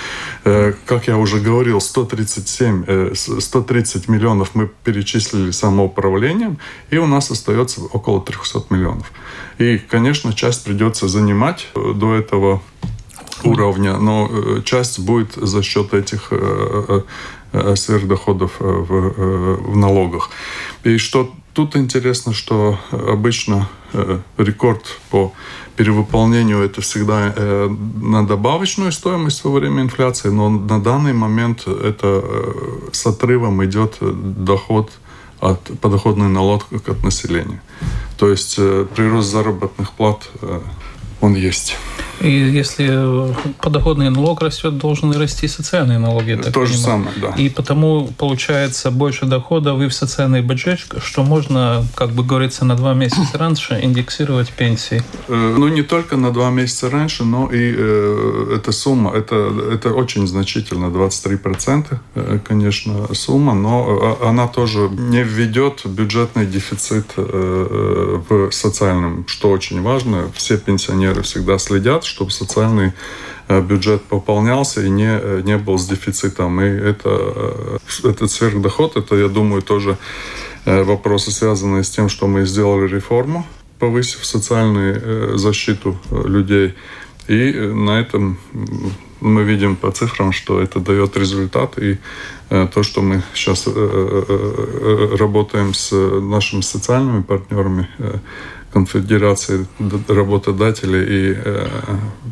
Э, 0.45 0.73
Как 0.87 1.09
я 1.09 1.17
уже 1.17 1.39
говорил, 1.41 1.81
137, 1.81 2.85
э, 2.87 3.13
с- 3.15 3.41
130 3.41 4.09
миллионов 4.09 4.51
мы 4.55 4.69
перечислили 4.85 5.51
самоуправлением, 5.53 6.59
и 6.91 6.99
у 6.99 7.07
нас 7.07 7.31
остается 7.31 7.81
около 7.93 8.21
300 8.21 8.65
миллионов. 8.71 9.11
И, 9.59 9.79
конечно, 9.79 10.33
часть 10.33 10.65
придется 10.65 11.09
занимать 11.09 11.67
э, 11.75 11.93
до 11.95 12.15
этого 12.15 12.61
уровня, 13.45 13.97
но 13.99 14.29
э, 14.31 14.63
часть 14.65 14.99
будет 15.01 15.35
за 15.35 15.63
счет 15.63 15.95
этих 15.95 16.29
э, 16.31 17.03
э, 17.53 17.77
сверхдоходов 17.77 18.53
э, 18.61 18.65
в, 18.65 18.93
э, 18.95 19.55
в 19.73 19.77
налогах. 19.77 20.31
И 20.85 20.97
что 20.99 21.33
тут 21.55 21.77
интересно, 21.77 22.33
что 22.33 22.79
обычно 22.91 23.69
э, 23.93 24.19
рекорд 24.39 24.99
по 25.11 25.33
перевыполнению 25.77 26.63
это 26.63 26.81
всегда 26.81 27.33
э, 27.35 27.69
на 28.01 28.27
добавочную 28.27 28.93
стоимость 28.93 29.45
во 29.45 29.51
время 29.51 29.83
инфляции, 29.83 30.29
но 30.29 30.49
на 30.49 30.83
данный 30.83 31.13
момент 31.13 31.67
это 31.67 32.23
э, 32.23 32.89
с 32.93 33.07
отрывом 33.07 33.65
идет 33.65 33.97
доход 34.01 34.91
от 35.41 35.61
подоходный 35.81 36.29
налог 36.29 36.67
от 36.73 37.03
населения. 37.03 37.61
То 38.17 38.31
есть 38.31 38.55
э, 38.59 38.87
прирост 38.95 39.31
заработных 39.31 39.93
плат 39.93 40.29
э, 40.41 40.61
он 41.21 41.35
есть. 41.35 41.77
И 42.23 42.31
если 42.31 43.35
подоходный 43.61 44.11
налог 44.11 44.41
растет, 44.43 44.79
должны 44.79 45.19
расти 45.19 45.49
социальные 45.49 45.99
налоги. 45.99 46.35
То 46.35 46.65
же 46.65 46.75
понимаю. 46.75 46.77
самое, 46.77 47.11
да. 47.21 47.43
И 47.43 47.49
потому 47.49 48.09
получается 48.19 48.91
больше 48.91 49.27
доходов 49.27 49.81
и 49.81 49.89
в 49.89 49.95
социальный 49.95 50.43
бюджет, 50.43 50.81
что 51.03 51.23
можно, 51.25 51.85
как 51.95 52.11
бы 52.11 52.23
говорится, 52.25 52.65
на 52.65 52.77
два 52.77 52.95
месяца 52.95 53.39
раньше 53.39 53.79
индексировать 53.83 54.53
пенсии. 54.53 55.03
Э, 55.29 55.57
Ну, 55.59 55.69
не 55.69 55.83
только 55.83 56.17
на 56.17 56.31
два 56.31 56.51
месяца 56.51 56.91
раньше, 56.91 57.25
но 57.25 57.49
и 57.53 57.75
э, 57.77 58.57
эта 58.57 58.73
сумма, 58.73 59.13
это, 59.13 59.53
это 59.73 59.93
очень 59.93 60.27
значительно, 60.27 60.87
23%, 60.87 61.99
э, 62.15 62.39
конечно, 62.45 63.15
сумма, 63.15 63.55
но 63.55 64.19
э, 64.23 64.27
она 64.29 64.47
тоже 64.49 64.89
не 64.91 65.23
введет 65.23 65.83
бюджетный 65.85 66.47
дефицит 66.47 67.13
э, 67.17 68.21
в 68.29 68.53
социальном, 68.53 69.25
что 69.27 69.51
очень 69.51 69.83
важно. 69.83 70.31
Все 70.35 70.57
пенсионеры 70.57 71.23
всегда 71.23 71.59
следят, 71.59 72.05
чтобы 72.13 72.31
социальный 72.31 72.93
э, 73.49 73.61
бюджет 73.61 74.03
пополнялся 74.03 74.83
и 74.83 74.91
не, 74.91 75.09
э, 75.09 75.43
не 75.45 75.57
был 75.57 75.79
с 75.79 75.87
дефицитом. 75.87 76.61
И 76.61 76.65
это, 76.65 77.09
э, 77.09 77.79
этот 78.05 78.31
сверхдоход, 78.31 78.97
это, 78.97 79.17
я 79.17 79.29
думаю, 79.29 79.63
тоже 79.63 79.97
вопросы, 80.65 81.33
связанные 81.33 81.83
с 81.83 81.91
тем, 81.91 82.09
что 82.09 82.29
мы 82.29 82.47
сделали 82.47 82.87
реформу, 82.87 83.45
повысив 83.79 84.25
социальную 84.25 85.37
защиту 85.37 85.99
людей. 86.11 86.75
И 87.27 87.53
на 87.53 87.99
этом 87.99 88.39
мы 89.21 89.43
видим 89.43 89.75
по 89.75 89.91
цифрам, 89.91 90.33
что 90.33 90.61
это 90.61 90.79
дает 90.79 91.17
результат. 91.17 91.79
И 91.79 91.99
то, 92.49 92.83
что 92.83 93.03
мы 93.03 93.23
сейчас 93.35 93.67
работаем 93.67 95.75
с 95.75 95.91
нашими 96.21 96.61
социальными 96.61 97.23
партнерами, 97.23 97.89
конфедерацией 98.73 99.67
работодателей 100.09 101.03
и 101.03 101.35
э, 101.37 101.69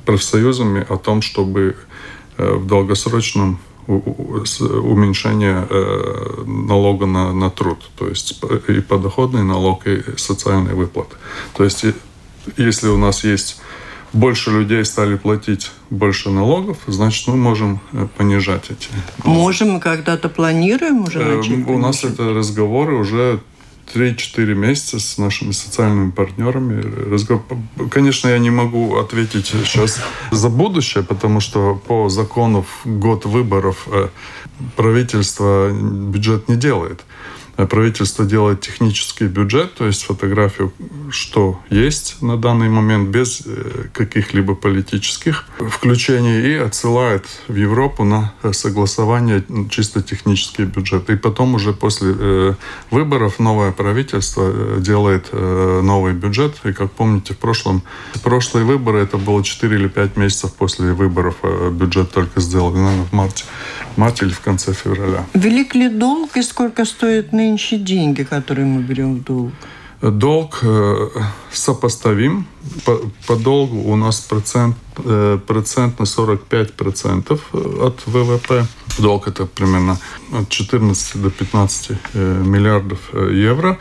профсоюзами 0.06 0.86
о 0.88 0.96
том, 0.96 1.22
чтобы 1.22 1.76
э, 2.38 2.54
в 2.54 2.66
долгосрочном 2.66 3.58
уменьшение 3.86 5.66
э, 5.68 6.44
налога 6.46 7.06
на, 7.06 7.32
на 7.32 7.50
труд, 7.50 7.78
то 7.96 8.08
есть 8.08 8.40
и 8.68 8.80
подоходный 8.80 9.42
налог, 9.42 9.86
и 9.86 10.02
социальные 10.16 10.74
выплаты. 10.74 11.16
То 11.56 11.64
есть 11.64 11.84
если 12.56 12.88
у 12.88 12.96
нас 12.96 13.24
есть 13.24 13.60
больше 14.12 14.50
людей 14.50 14.84
стали 14.84 15.16
платить 15.16 15.70
больше 15.90 16.30
налогов, 16.30 16.78
значит, 16.86 17.28
мы 17.28 17.36
можем 17.36 17.80
понижать 18.16 18.70
эти. 18.70 18.88
Можем 19.24 19.70
мы 19.72 19.80
когда-то 19.80 20.28
планируем 20.28 21.04
уже 21.04 21.18
начать? 21.18 21.68
У 21.68 21.78
нас 21.78 22.04
это 22.04 22.34
разговоры 22.34 22.96
уже 22.96 23.40
3-4 23.94 24.54
месяца 24.54 24.98
с 24.98 25.18
нашими 25.18 25.52
социальными 25.52 26.10
партнерами. 26.10 27.16
Конечно, 27.90 28.28
я 28.28 28.38
не 28.38 28.50
могу 28.50 28.96
ответить 28.96 29.46
сейчас 29.46 30.00
за 30.30 30.48
будущее, 30.48 31.04
потому 31.04 31.40
что 31.40 31.74
по 31.86 32.08
закону 32.08 32.64
год 32.84 33.24
выборов 33.24 33.86
э, 33.86 34.08
правительство 34.76 35.70
бюджет 35.70 36.48
не 36.48 36.56
делает. 36.56 37.04
Э, 37.60 37.66
Правительство 37.66 38.24
делает 38.24 38.60
технический 38.60 39.26
бюджет, 39.26 39.74
то 39.74 39.86
есть 39.86 40.02
фотографию, 40.02 40.72
что 41.10 41.60
есть 41.70 42.22
на 42.22 42.36
данный 42.36 42.68
момент, 42.68 43.08
без 43.08 43.42
э, 43.44 43.88
каких-либо 43.92 44.54
политических 44.54 45.44
включений, 45.58 46.40
и 46.40 46.54
отсылает 46.54 47.26
в 47.48 47.54
Европу 47.54 48.04
на 48.04 48.32
э, 48.42 48.52
согласование 48.52 49.44
чисто 49.70 50.02
технический 50.02 50.64
бюджет. 50.64 51.10
И 51.10 51.16
потом 51.16 51.54
уже 51.54 51.72
после 51.72 52.14
э, 52.18 52.54
выборов 52.90 53.38
новое 53.38 53.72
правительство 53.72 54.78
делает 54.78 55.32
новый 55.32 56.12
бюджет. 56.12 56.54
И 56.64 56.72
как 56.72 56.90
помните, 56.92 57.34
в 57.34 57.38
прошлом 57.38 57.82
прошлые 58.22 58.64
выборы 58.64 59.00
это 59.00 59.16
было 59.18 59.42
4 59.42 59.76
или 59.76 59.88
5 59.88 60.16
месяцев 60.16 60.52
после 60.54 60.92
выборов 60.92 61.36
бюджет 61.72 62.10
только 62.12 62.40
сделали, 62.40 62.76
наверное, 62.76 63.04
в 63.04 63.12
марте, 63.12 63.44
в 63.94 63.98
марте 63.98 64.26
или 64.26 64.32
в 64.32 64.40
конце 64.40 64.72
февраля. 64.72 65.24
Велик 65.34 65.74
ли 65.74 65.88
долг 65.88 66.36
и 66.36 66.42
сколько 66.42 66.84
стоят 66.84 67.32
нынче 67.50 67.76
деньги, 67.76 68.22
которые 68.22 68.66
мы 68.66 68.82
берем 68.82 69.16
в 69.16 69.24
долг? 69.24 69.52
Долг 70.02 70.60
э, 70.62 71.08
сопоставим. 71.52 72.46
По, 72.84 73.00
по 73.26 73.36
долгу 73.36 73.92
у 73.92 73.96
нас 73.96 74.20
процент, 74.20 74.76
э, 75.04 75.38
процент 75.46 75.98
на 75.98 76.04
45% 76.04 77.38
от 77.86 78.06
ВВП. 78.06 78.66
Долг 78.98 79.28
это 79.28 79.46
примерно 79.46 79.98
от 80.32 80.48
14 80.48 81.22
до 81.22 81.30
15 81.30 81.90
э, 82.14 82.42
миллиардов 82.44 82.98
э, 83.12 83.30
евро. 83.34 83.78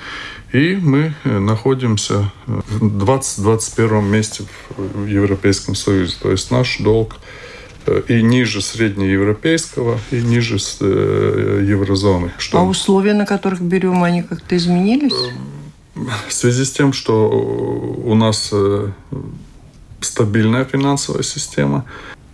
И 0.51 0.75
мы 0.75 1.13
э, 1.23 1.39
находимся 1.39 2.31
в 2.47 2.83
20-21 2.83 4.01
месте 4.01 4.43
в 4.77 5.05
Европейском 5.05 5.75
Союзе. 5.75 6.15
То 6.21 6.31
есть 6.31 6.51
наш 6.51 6.79
долг 6.79 7.13
э, 7.13 7.48
и 8.07 8.21
ниже 8.21 8.61
среднеевропейского, 8.61 9.99
и 10.11 10.21
ниже 10.21 10.57
э, 10.81 11.65
еврозоны. 11.67 12.31
Что 12.37 12.59
А 12.59 12.63
условия, 12.63 13.13
на 13.13 13.25
которых 13.25 13.61
берем, 13.61 14.03
они 14.03 14.23
как-то 14.23 14.55
изменились? 14.55 15.13
в 16.27 16.33
связи 16.33 16.65
с 16.65 16.71
тем, 16.71 16.93
что 16.93 17.29
у 17.29 18.15
нас 18.15 18.49
э, 18.51 18.91
стабильная 20.01 20.65
финансовая 20.65 21.23
система, 21.23 21.85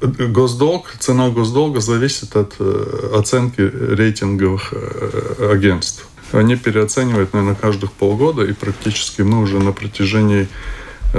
э, 0.02 0.08
госдолг, 0.08 0.96
цена 1.00 1.30
госдолга 1.30 1.80
зависит 1.80 2.36
от 2.36 2.56
э, 2.60 3.12
оценки 3.16 3.62
рейтинговых 3.62 4.74
э, 4.74 5.52
агентств. 5.52 6.08
Они 6.32 6.56
переоценивают, 6.56 7.34
наверное, 7.34 7.56
каждых 7.56 7.92
полгода, 7.92 8.44
и 8.44 8.54
практически 8.54 9.22
мы 9.22 9.42
уже 9.42 9.60
на 9.60 9.72
протяжении 9.72 10.48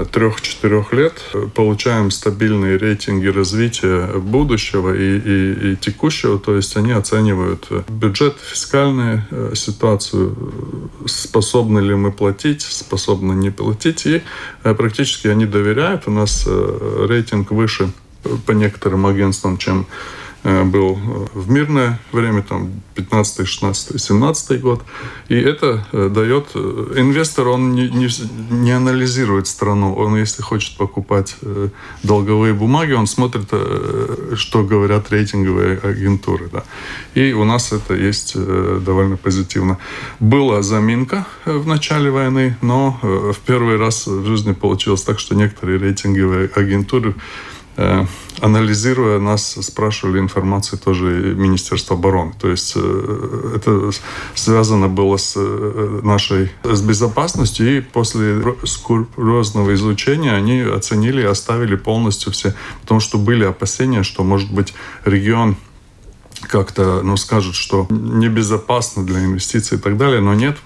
трех-четырех 0.05 0.93
лет 0.93 1.23
получаем 1.55 2.11
стабильные 2.11 2.77
рейтинги 2.77 3.27
развития 3.27 4.07
будущего 4.19 4.95
и, 4.95 5.19
и, 5.19 5.73
и 5.73 5.77
текущего. 5.77 6.39
То 6.39 6.57
есть 6.57 6.77
они 6.77 6.93
оценивают 6.93 7.69
бюджет, 7.89 8.37
фискальную 8.41 9.25
э, 9.31 9.53
ситуацию, 9.55 10.37
способны 11.07 11.81
ли 11.81 11.95
мы 11.95 12.13
платить, 12.13 12.63
способны 12.63 13.33
не 13.33 13.51
платить. 13.51 14.07
И 14.07 14.23
практически 14.63 15.29
они 15.29 15.47
доверяют. 15.47 16.03
У 16.07 16.11
нас 16.11 16.47
рейтинг 16.47 17.51
выше 17.51 17.91
по 18.45 18.53
некоторым 18.53 19.07
агентствам, 19.07 19.57
чем 19.57 19.87
Э, 19.87 20.26
был 20.65 20.97
э, 20.97 21.27
в 21.35 21.51
мирное 21.51 21.99
время, 22.13 22.43
там 22.43 22.71
15, 22.95 23.49
16, 23.49 24.01
17 24.01 24.61
год. 24.61 24.83
И 25.29 25.35
это 25.35 25.87
э, 25.93 26.09
дает... 26.09 26.55
Инвестор, 26.55 27.49
он 27.49 27.75
не, 27.75 27.89
не, 27.89 28.09
не 28.51 28.71
анализирует 28.71 29.49
страну. 29.49 29.95
Он, 29.95 30.17
если 30.17 30.43
хочет 30.43 30.77
покупать 30.77 31.37
долговые 32.03 32.55
бумаги, 32.55 32.93
он 32.93 33.07
смотрит, 33.07 33.51
что 34.37 34.63
говорят 34.63 35.11
рейтинговые 35.11 35.79
агентуры. 35.79 36.49
Да. 36.53 36.63
И 37.15 37.33
у 37.33 37.45
нас 37.45 37.73
это 37.73 37.95
есть 37.95 38.35
довольно 38.37 39.17
позитивно. 39.17 39.79
Была 40.21 40.63
заминка 40.63 41.27
в 41.45 41.67
начале 41.67 42.11
войны, 42.11 42.57
но 42.63 42.99
в 43.03 43.39
первый 43.47 43.77
раз 43.77 44.07
в 44.07 44.27
жизни 44.27 44.53
получилось 44.53 45.03
так, 45.03 45.19
что 45.19 45.35
некоторые 45.35 45.79
рейтинговые 45.79 46.51
агентуры 46.55 47.15
Э, 47.15 47.15
анализируя 48.41 49.19
нас, 49.19 49.59
спрашивали 49.61 50.19
информацию 50.19 50.79
тоже 50.79 51.35
Министерства 51.37 51.97
обороны. 51.97 52.33
То 52.41 52.49
есть 52.49 52.73
э, 52.77 53.53
это 53.57 53.91
связано 54.35 54.89
было 54.89 55.17
с 55.17 55.35
э, 55.37 56.01
нашей 56.03 56.51
с 56.63 56.81
безопасностью, 56.83 57.79
и 57.79 57.81
после 57.81 58.43
скрупулезного 58.65 59.75
изучения 59.75 60.33
они 60.33 60.61
оценили 60.61 61.23
и 61.23 61.27
оставили 61.27 61.77
полностью 61.77 62.33
все, 62.33 62.55
потому 62.83 63.01
что 63.01 63.19
были 63.19 63.45
опасения, 63.45 64.03
что, 64.03 64.25
может 64.25 64.51
быть, 64.53 64.75
регион 65.05 65.57
как-то, 66.47 67.03
ну, 67.03 67.17
скажут, 67.17 67.55
что 67.55 67.87
небезопасно 67.91 69.05
для 69.05 69.25
инвестиций 69.25 69.79
и 69.79 69.81
так 69.81 69.97
далее, 69.97 70.21
но 70.21 70.35
нет, 70.35 70.57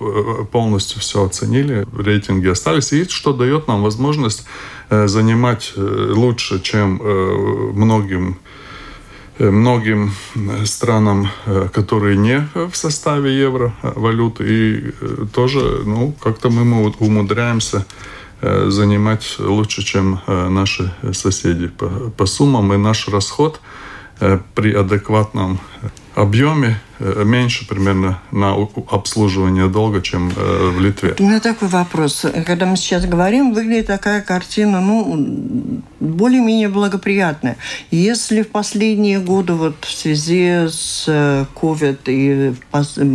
полностью 0.50 1.00
все 1.00 1.24
оценили, 1.24 1.86
рейтинги 1.96 2.48
остались, 2.48 2.92
и 2.92 3.04
что 3.08 3.32
дает 3.32 3.68
нам 3.68 3.82
возможность 3.82 4.44
Э, 4.90 5.06
занимать 5.06 5.72
э, 5.76 6.12
лучше, 6.16 6.60
чем 6.60 7.00
э, 7.00 7.70
многим 7.74 8.38
многим 9.38 10.12
странам, 10.66 11.30
которые 11.72 12.14
не 12.18 12.46
в 12.54 12.76
составе 12.76 13.34
евро 13.40 13.72
валюты, 13.80 14.44
и 14.46 14.92
тоже, 15.32 15.80
ну, 15.86 16.14
как-то 16.22 16.50
мы 16.50 16.90
умудряемся 16.98 17.86
занимать 18.42 19.36
лучше, 19.38 19.82
чем 19.82 20.20
наши 20.26 20.92
соседи 21.12 21.68
по, 21.68 21.88
по 22.14 22.26
суммам, 22.26 22.74
и 22.74 22.76
наш 22.76 23.08
расход 23.08 23.62
при 24.54 24.72
адекватном 24.74 25.60
объеме 26.14 26.80
э, 26.98 27.22
меньше 27.24 27.66
примерно 27.66 28.20
на 28.32 28.54
обслуживание 28.90 29.68
долга, 29.68 30.02
чем 30.02 30.30
э, 30.34 30.70
в 30.76 30.80
Литве. 30.80 31.14
У 31.18 31.22
меня 31.22 31.40
такой 31.40 31.68
вопрос. 31.68 32.26
Когда 32.46 32.66
мы 32.66 32.76
сейчас 32.76 33.06
говорим, 33.06 33.52
выглядит 33.52 33.86
такая 33.86 34.20
картина, 34.20 34.80
ну, 34.80 35.82
более-менее 36.00 36.68
благоприятная. 36.68 37.56
Если 37.90 38.42
в 38.42 38.48
последние 38.48 39.20
годы 39.20 39.54
вот 39.54 39.84
в 39.84 39.92
связи 39.92 40.68
с 40.68 41.06
COVID 41.08 41.98
э, 42.06 42.12
и 42.12 42.54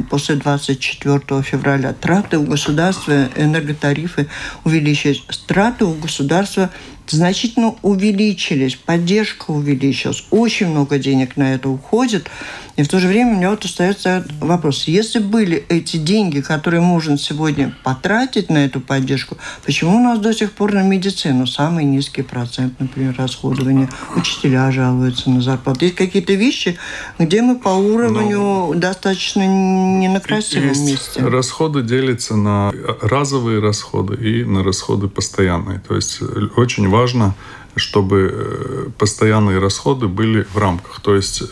после 0.09 0.35
24 0.35 1.41
февраля 1.43 1.93
траты 1.93 2.37
у 2.37 2.43
государства, 2.43 3.29
энерготарифы 3.35 4.27
увеличились, 4.63 5.23
траты 5.47 5.85
у 5.85 5.93
государства 5.93 6.69
значительно 7.09 7.75
увеличились, 7.81 8.75
поддержка 8.75 9.51
увеличилась, 9.51 10.25
очень 10.31 10.67
много 10.67 10.97
денег 10.97 11.37
на 11.37 11.53
это 11.53 11.69
уходит. 11.69 12.29
И 12.75 12.83
в 12.83 12.89
то 12.89 12.99
же 12.99 13.07
время 13.07 13.33
у 13.33 13.37
меня 13.37 13.51
вот 13.51 13.63
остается 13.63 14.25
вопрос. 14.41 14.83
Если 14.87 15.19
были 15.19 15.65
эти 15.69 15.95
деньги, 15.95 16.41
которые 16.41 16.81
можно 16.81 17.17
сегодня 17.17 17.73
потратить 17.83 18.49
на 18.49 18.65
эту 18.65 18.81
поддержку, 18.81 19.37
почему 19.65 19.95
у 19.95 20.03
нас 20.03 20.19
до 20.19 20.33
сих 20.33 20.51
пор 20.51 20.73
на 20.73 20.81
медицину 20.81 21.47
самый 21.47 21.85
низкий 21.85 22.21
процент, 22.21 22.77
например, 22.79 23.15
расходования? 23.17 23.89
Учителя 24.15 24.71
жалуются 24.71 25.29
на 25.29 25.41
зарплату. 25.41 25.85
Есть 25.85 25.95
какие-то 25.95 26.33
вещи, 26.33 26.77
где 27.17 27.41
мы 27.41 27.57
по 27.57 27.69
уровню 27.69 28.37
Но... 28.37 28.67
Ну, 28.67 28.73
достаточно 28.73 29.45
не 29.45 30.09
на 30.09 30.19
красивом 30.19 30.69
есть 30.69 30.81
месте. 30.81 31.21
Расходы 31.21 31.81
делятся 31.81 32.35
на 32.35 32.73
разовые 33.01 33.59
расходы 33.59 34.15
и 34.15 34.43
на 34.43 34.63
расходы 34.63 35.07
постоянные. 35.07 35.79
То 35.79 35.95
есть 35.95 36.19
очень 36.57 36.89
важно, 36.95 37.35
чтобы 37.75 38.31
э, 38.31 38.89
постоянные 38.97 39.59
расходы 39.59 40.07
были 40.07 40.47
в 40.53 40.57
рамках. 40.57 41.01
То 41.01 41.15
есть 41.15 41.43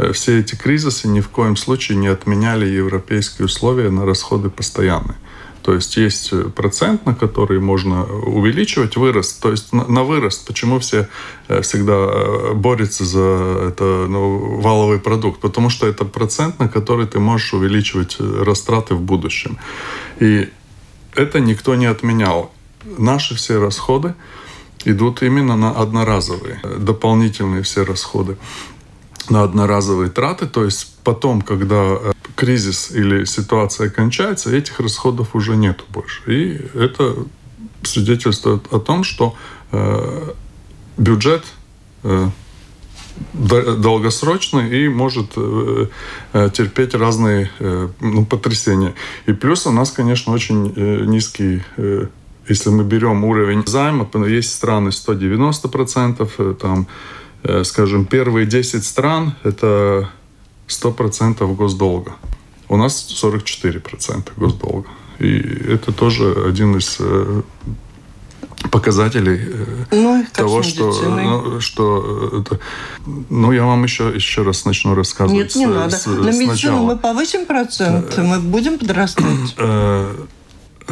Э, 0.00 0.12
все 0.12 0.40
эти 0.40 0.54
кризисы 0.54 1.08
ни 1.08 1.20
в 1.20 1.28
коем 1.28 1.56
случае 1.56 1.98
не 1.98 2.08
отменяли 2.08 2.66
европейские 2.66 3.46
условия 3.46 3.90
на 3.90 4.06
расходы 4.06 4.48
постоянные. 4.48 5.16
То 5.62 5.74
есть 5.74 5.96
есть 5.96 6.32
э, 6.32 6.44
процент, 6.44 7.04
на 7.06 7.14
который 7.14 7.60
можно 7.60 8.04
увеличивать 8.04 8.96
вырост. 8.96 9.42
То 9.42 9.50
есть 9.50 9.72
на, 9.72 9.86
на 9.86 10.02
вырост. 10.04 10.46
Почему 10.46 10.78
все 10.78 11.08
всегда 11.60 12.54
борются 12.54 13.04
за 13.04 13.68
это 13.68 14.06
ну, 14.08 14.60
валовый 14.60 14.98
продукт? 14.98 15.40
Потому 15.40 15.68
что 15.70 15.86
это 15.86 16.04
процент, 16.04 16.58
на 16.58 16.68
который 16.68 17.06
ты 17.06 17.18
можешь 17.18 17.52
увеличивать 17.52 18.16
растраты 18.20 18.94
в 18.94 19.00
будущем. 19.00 19.58
И 20.18 20.48
это 21.14 21.40
никто 21.40 21.74
не 21.74 21.86
отменял. 21.86 22.52
Наши 22.98 23.34
все 23.34 23.60
расходы 23.60 24.14
идут 24.84 25.22
именно 25.22 25.56
на 25.56 25.70
одноразовые, 25.70 26.60
дополнительные 26.78 27.62
все 27.62 27.84
расходы 27.84 28.36
на 29.28 29.44
одноразовые 29.44 30.10
траты, 30.10 30.46
то 30.46 30.64
есть 30.64 30.96
потом, 31.04 31.40
когда 31.42 31.96
э, 32.00 32.12
кризис 32.34 32.90
или 32.90 33.24
ситуация 33.24 33.88
кончается, 33.88 34.54
этих 34.54 34.80
расходов 34.80 35.34
уже 35.34 35.56
нету 35.56 35.84
больше. 35.88 36.22
И 36.26 36.60
это 36.76 37.16
свидетельствует 37.82 38.72
о 38.72 38.80
том, 38.80 39.04
что 39.04 39.36
э, 39.72 40.32
бюджет 40.96 41.44
э, 42.02 42.28
долгосрочный 43.32 44.84
и 44.84 44.88
может 44.88 45.32
э, 45.36 45.86
э 46.32 46.50
терпеть 46.52 46.94
разные 46.94 47.50
э, 47.58 47.88
ну, 48.00 48.24
потрясения. 48.24 48.94
И 49.26 49.32
плюс 49.32 49.66
у 49.66 49.72
нас, 49.72 49.90
конечно, 49.90 50.32
очень 50.32 50.72
э, 50.74 51.04
низкий 51.04 51.62
э, 51.76 52.06
если 52.48 52.70
мы 52.70 52.84
берем 52.84 53.24
уровень 53.24 53.62
займа, 53.66 54.08
есть 54.26 54.52
страны 54.52 54.88
190%, 54.88 56.30
э, 56.38 56.54
там 56.60 56.86
Э, 57.42 57.64
скажем, 57.64 58.04
первые 58.04 58.46
10 58.46 58.84
стран– 58.84 59.34
это 59.44 60.10
100% 60.68 61.54
госдолга. 61.54 62.12
У 62.68 62.76
нас 62.76 63.06
44% 63.22 64.32
госдолга. 64.36 64.88
И 65.18 65.38
это 65.68 65.92
тоже 65.92 66.44
один 66.46 66.76
из 66.76 66.96
э, 66.98 67.42
показателей 68.70 69.40
ну, 69.90 70.24
того, 70.34 70.62
что, 70.62 70.92
ну, 71.02 71.60
что 71.60 72.40
это, 72.40 72.60
ну 73.30 73.52
я 73.52 73.64
вам 73.64 73.84
еще 73.84 74.12
еще 74.14 74.42
раз 74.42 74.64
начну 74.66 74.94
рассказывать. 74.94 75.42
Нет, 75.42 75.56
не 75.56 75.66
с, 75.66 75.68
надо. 75.68 75.96
С, 75.96 76.06
На 76.06 76.30
медицину 76.30 76.84
мы 76.84 76.96
повысим 76.96 77.46
процент, 77.46 78.16
мы 78.18 78.38
будем 78.38 78.78
подрастать. 78.78 79.56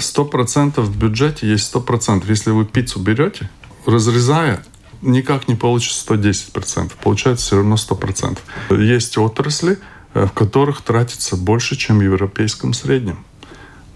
Сто 0.00 0.24
процентов 0.24 0.87
в 0.87 0.96
бюджете 0.96 1.48
есть 1.48 1.64
сто 1.64 1.80
процентов. 1.80 2.28
Если 2.28 2.50
вы 2.50 2.64
пиццу 2.64 3.00
берете, 3.00 3.50
разрезая, 3.87 4.62
никак 5.02 5.48
не 5.48 5.54
получится 5.54 6.14
110%, 6.14 6.92
получается 7.02 7.46
все 7.46 7.56
равно 7.56 7.76
100%. 7.76 8.38
Есть 8.82 9.18
отрасли, 9.18 9.78
э, 10.14 10.26
в 10.26 10.32
которых 10.32 10.82
тратится 10.82 11.37
больше, 11.37 11.76
чем 11.76 11.98
в 11.98 12.02
европейском 12.02 12.72
среднем. 12.72 13.24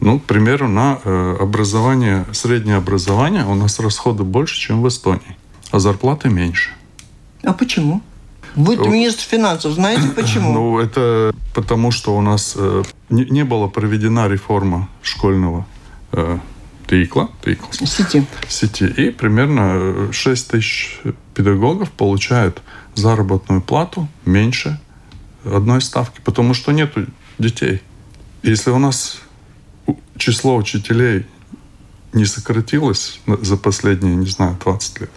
Ну, 0.01 0.19
к 0.19 0.25
примеру, 0.25 0.69
на 0.69 1.01
э, 1.05 1.37
образование, 1.41 2.25
среднее 2.33 2.77
образование 2.77 3.45
у 3.45 3.55
нас 3.55 3.79
расходы 3.79 4.25
больше, 4.25 4.59
чем 4.59 4.83
в 4.83 4.89
Эстонии, 4.89 5.37
а 5.71 5.79
зарплаты 5.79 6.29
меньше. 6.29 6.71
А 7.45 7.53
почему? 7.53 8.03
Вы 8.55 8.77
министр 8.77 9.23
финансов, 9.23 9.73
знаете 9.73 10.09
почему? 10.17 10.53
Ну, 10.53 10.79
это 10.79 11.35
потому, 11.55 11.91
что 11.91 12.17
у 12.17 12.21
нас 12.21 12.55
э, 12.57 12.83
не, 13.11 13.25
не 13.27 13.45
была 13.45 13.69
проведена 13.69 14.29
реформа 14.29 14.89
школьного 15.03 15.67
Тыкла, 16.87 17.31
Тыкла. 17.41 17.69
Сети. 17.73 18.27
Сети. 18.49 18.85
И 18.85 19.11
примерно 19.11 20.13
6 20.13 20.49
тысяч 20.49 21.01
педагогов 21.35 21.91
получают 21.91 22.63
заработную 22.95 23.63
плату 23.63 24.09
меньше 24.27 24.79
одной 25.45 25.81
ставки, 25.81 26.21
потому 26.23 26.55
что 26.55 26.73
нет 26.73 26.93
детей. 27.39 27.81
Если 28.43 28.71
у 28.71 28.79
нас 28.79 29.21
число 30.17 30.57
учителей 30.57 31.27
не 32.13 32.27
сократилось 32.27 33.21
за 33.27 33.57
последние, 33.57 34.15
не 34.15 34.27
знаю, 34.27 34.59
20 34.63 35.01
лет, 35.01 35.11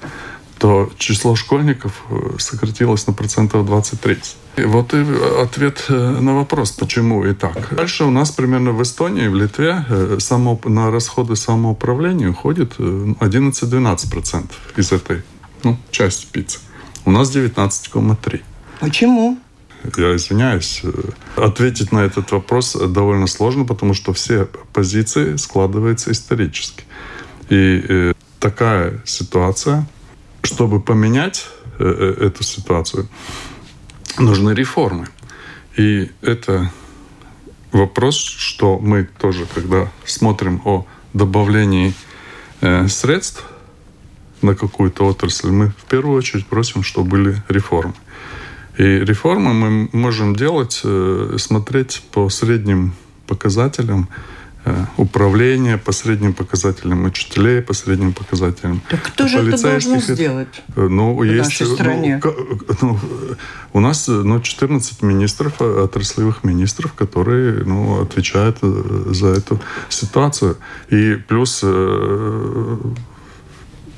то 0.65 0.89
число 0.97 1.35
школьников 1.35 1.91
э, 2.09 2.39
сократилось 2.39 3.05
на 3.05 3.13
процентов 3.13 3.67
20-30. 3.69 4.65
Вот 4.65 4.95
и 4.95 5.05
ответ 5.43 5.85
э, 5.89 5.93
на 5.93 6.33
вопрос, 6.33 6.71
почему 6.71 7.23
и 7.23 7.35
так. 7.35 7.75
Дальше 7.75 8.03
у 8.03 8.09
нас 8.09 8.31
примерно 8.31 8.71
в 8.71 8.81
Эстонии, 8.81 9.27
в 9.27 9.35
Литве 9.35 9.85
э, 9.87 10.17
само, 10.19 10.59
на 10.65 10.89
расходы 10.89 11.35
самоуправления 11.35 12.29
уходит 12.29 12.79
11-12% 12.79 14.51
из 14.77 14.91
этой 14.91 15.21
ну, 15.63 15.77
части 15.91 16.25
пиццы. 16.31 16.57
У 17.05 17.11
нас 17.11 17.29
19,3%. 17.35 18.41
Почему? 18.79 19.37
я 19.97 20.15
извиняюсь, 20.15 20.81
ответить 21.35 21.91
на 21.91 21.99
этот 21.99 22.31
вопрос 22.31 22.75
довольно 22.75 23.27
сложно, 23.27 23.65
потому 23.65 23.93
что 23.93 24.13
все 24.13 24.47
позиции 24.73 25.35
складываются 25.35 26.11
исторически. 26.11 26.85
И 27.49 28.13
такая 28.39 29.03
ситуация, 29.05 29.85
чтобы 30.45 30.79
поменять 30.79 31.47
эту 31.77 32.43
ситуацию, 32.43 33.07
нужны 34.17 34.51
реформы. 34.51 35.07
И 35.75 36.09
это 36.21 36.71
вопрос, 37.71 38.15
что 38.17 38.79
мы 38.79 39.09
тоже, 39.19 39.45
когда 39.53 39.91
смотрим 40.05 40.61
о 40.63 40.85
добавлении 41.13 41.93
э, 42.61 42.87
средств 42.87 43.43
на 44.41 44.55
какую-то 44.55 45.05
отрасль, 45.05 45.49
мы 45.49 45.69
в 45.69 45.85
первую 45.89 46.17
очередь 46.17 46.45
просим, 46.47 46.83
чтобы 46.83 47.09
были 47.09 47.43
реформы. 47.49 47.93
И 48.77 48.83
реформы 48.83 49.53
мы 49.53 49.89
можем 49.91 50.35
делать, 50.35 50.81
э, 50.83 51.35
смотреть 51.37 52.03
по 52.11 52.29
средним 52.29 52.93
показателям 53.27 54.07
Э, 54.07 54.34
управления 54.97 55.77
по 55.77 55.91
средним 55.91 56.33
показателям, 56.33 57.05
учителей 57.05 57.61
по 57.61 57.73
средним 57.73 58.13
показателям. 58.13 58.81
Так 58.89 59.01
кто 59.03 59.27
же 59.27 59.37
это 59.37 59.61
должен 59.61 59.99
сделать 59.99 60.63
э, 60.75 60.87
ну, 60.87 61.15
в 61.15 61.23
есть, 61.23 61.43
нашей 61.43 61.67
ну, 61.67 61.73
стране? 61.75 62.21
Ну, 62.23 62.33
ну, 62.81 62.99
у 63.73 63.79
нас 63.79 64.07
ну, 64.07 64.39
14 64.39 65.03
министров, 65.03 65.61
отраслевых 65.61 66.43
министров, 66.43 66.93
которые 66.93 67.63
ну, 67.63 68.01
отвечают 68.01 68.57
за 68.61 69.27
эту 69.27 69.59
ситуацию. 69.89 70.57
И 70.89 71.15
плюс 71.27 71.63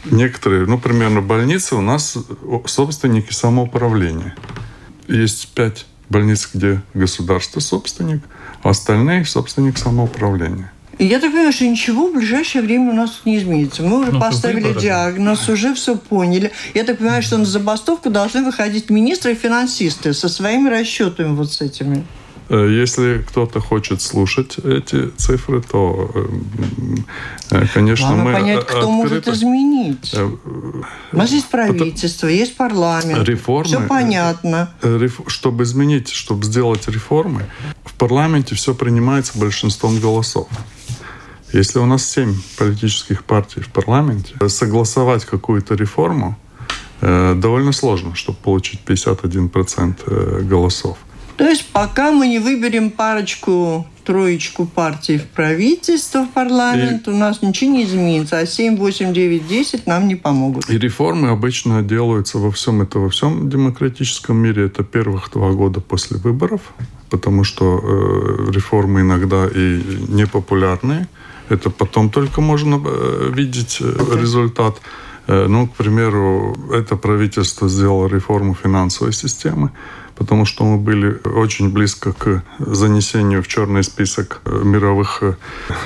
некоторые, 0.06 0.66
ну, 0.66 0.78
примерно 0.78 1.22
больницы 1.22 1.76
у 1.76 1.82
нас 1.82 2.18
собственники 2.66 3.32
самоуправления. 3.32 4.36
Есть 5.08 5.54
пять 5.54 5.86
больниц, 6.10 6.50
где 6.54 6.82
государство 6.94 7.62
собственник– 7.62 8.22
остальные– 8.64 9.26
собственник 9.26 9.78
самоуправления. 9.78 10.72
Я 11.00 11.20
так 11.20 11.32
понимаю, 11.32 11.54
что 11.54 11.68
ничего 11.68 12.08
в 12.08 12.16
ближайшее 12.16 12.64
время 12.64 12.90
у 12.90 12.94
нас 12.94 13.22
не 13.24 13.38
изменится. 13.38 13.84
Мы 13.84 14.00
уже 14.00 14.12
ну, 14.12 14.20
поставили 14.20 14.74
диагноз, 14.74 15.48
уже 15.48 15.76
все 15.76 15.96
поняли. 15.96 16.52
Я 16.74 16.84
так 16.86 16.98
понимаю, 16.98 17.22
что 17.22 17.38
на 17.38 17.46
забастовку 17.46 18.10
должны 18.10 18.44
выходить 18.44 18.90
министры 18.90 19.34
и 19.34 19.36
финансисты 19.36 20.14
со 20.14 20.28
своими 20.28 20.70
расчетами 20.70 21.36
вот 21.36 21.54
с 21.54 21.62
этими. 21.62 22.04
Э, 22.50 22.68
если 22.70 23.26
кто-то 23.28 23.60
хочет 23.60 24.02
слушать 24.02 24.58
эти 24.60 25.10
цифры, 25.18 25.62
то, 25.62 26.12
э, 26.16 26.26
э, 27.52 27.66
конечно, 27.74 28.08
Главное 28.08 28.26
мы 28.26 28.34
понять, 28.34 28.66
кто 28.66 28.78
открыто... 28.78 28.88
может 28.88 29.28
изменить. 29.28 30.16
У 31.12 31.18
нас 31.18 31.32
есть 31.32 31.50
правительство, 31.50 32.28
есть 32.28 32.56
парламент. 32.56 33.28
Реформы, 33.28 33.66
все 33.66 33.82
понятно. 33.82 34.70
Чтобы 35.28 35.66
изменить, 35.66 36.10
чтобы 36.10 36.46
сделать 36.46 36.88
реформы, 36.88 37.46
в 37.84 37.94
парламенте 37.96 38.56
все 38.56 38.74
принимается 38.74 39.38
большинством 39.38 40.00
голосов. 40.00 40.48
Если 41.52 41.80
у 41.80 41.86
нас 41.86 42.10
семь 42.10 42.34
политических 42.58 43.24
партий 43.24 43.62
в 43.62 43.70
парламенте, 43.70 44.36
согласовать 44.48 45.26
какую-то 45.26 45.76
реформу 45.76 46.38
довольно 47.02 47.72
сложно, 47.72 48.16
чтобы 48.16 48.38
получить 48.40 48.82
51% 48.86 50.44
голосов. 50.44 50.98
То 51.38 51.48
есть 51.48 51.68
пока 51.72 52.12
мы 52.12 52.28
не 52.28 52.40
выберем 52.40 52.90
парочку 52.90 53.86
троечку 54.04 54.66
партий 54.66 55.18
в 55.18 55.26
правительство, 55.26 56.24
в 56.24 56.30
парламент, 56.30 57.08
и... 57.08 57.12
у 57.12 57.16
нас 57.16 57.42
ничего 57.42 57.72
не 57.72 57.84
изменится. 57.84 58.40
А 58.40 58.46
7, 58.46 58.78
8, 58.78 59.14
9, 59.14 59.48
10 59.48 59.86
нам 59.86 60.08
не 60.08 60.16
помогут. 60.16 60.70
И 60.70 60.78
реформы 60.78 61.30
обычно 61.30 61.84
делаются 61.84 62.40
во 62.40 62.50
всем 62.52 62.82
это, 62.82 63.00
во 63.00 63.10
всем 63.10 63.50
демократическом 63.50 64.38
мире. 64.38 64.66
Это 64.66 64.84
первых 64.84 65.30
два 65.32 65.52
года 65.52 65.82
после 65.82 66.18
выборов, 66.18 66.62
потому 67.10 67.44
что 67.44 67.80
э, 67.84 68.52
реформы 68.52 69.02
иногда 69.02 69.46
и 69.46 69.82
непопулярные. 70.08 71.08
Это 71.50 71.70
потом 71.70 72.10
только 72.10 72.42
можно 72.42 72.82
э, 72.84 73.32
видеть 73.36 73.78
э, 73.82 74.20
результат. 74.20 74.82
Э, 75.28 75.48
ну, 75.48 75.68
к 75.68 75.74
примеру, 75.76 76.58
это 76.74 76.96
правительство 76.96 77.68
сделало 77.68 78.08
реформу 78.08 78.56
финансовой 78.56 79.12
системы 79.14 79.72
потому 80.18 80.46
что 80.46 80.66
мы 80.66 80.78
были 80.78 81.20
очень 81.26 81.70
близко 81.72 82.14
к 82.14 82.44
занесению 82.60 83.44
в 83.44 83.48
черный 83.48 83.84
список 83.84 84.42
э, 84.46 84.62
мировых 84.64 85.20
э, 85.22 85.36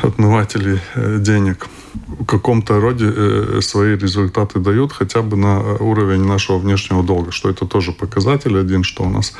отмывателей 0.01 0.79
э, 0.95 1.17
денег. 1.19 1.67
В 1.93 2.25
каком-то 2.25 2.79
роде 2.79 3.61
свои 3.61 3.97
результаты 3.97 4.59
дают 4.59 4.93
хотя 4.93 5.21
бы 5.21 5.35
на 5.35 5.59
уровень 5.59 6.23
нашего 6.23 6.57
внешнего 6.57 7.03
долга, 7.03 7.31
что 7.31 7.49
это 7.49 7.65
тоже 7.65 7.91
показатель 7.91 8.57
один, 8.57 8.83
что 8.83 9.03
у 9.03 9.09
нас 9.09 9.33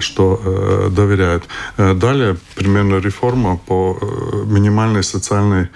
что 0.00 0.90
доверяют. 0.90 1.44
Далее 1.76 2.36
примерно 2.56 2.96
реформа 2.96 3.58
по 3.58 3.96
минимальной 4.44 5.04
социальной 5.04 5.68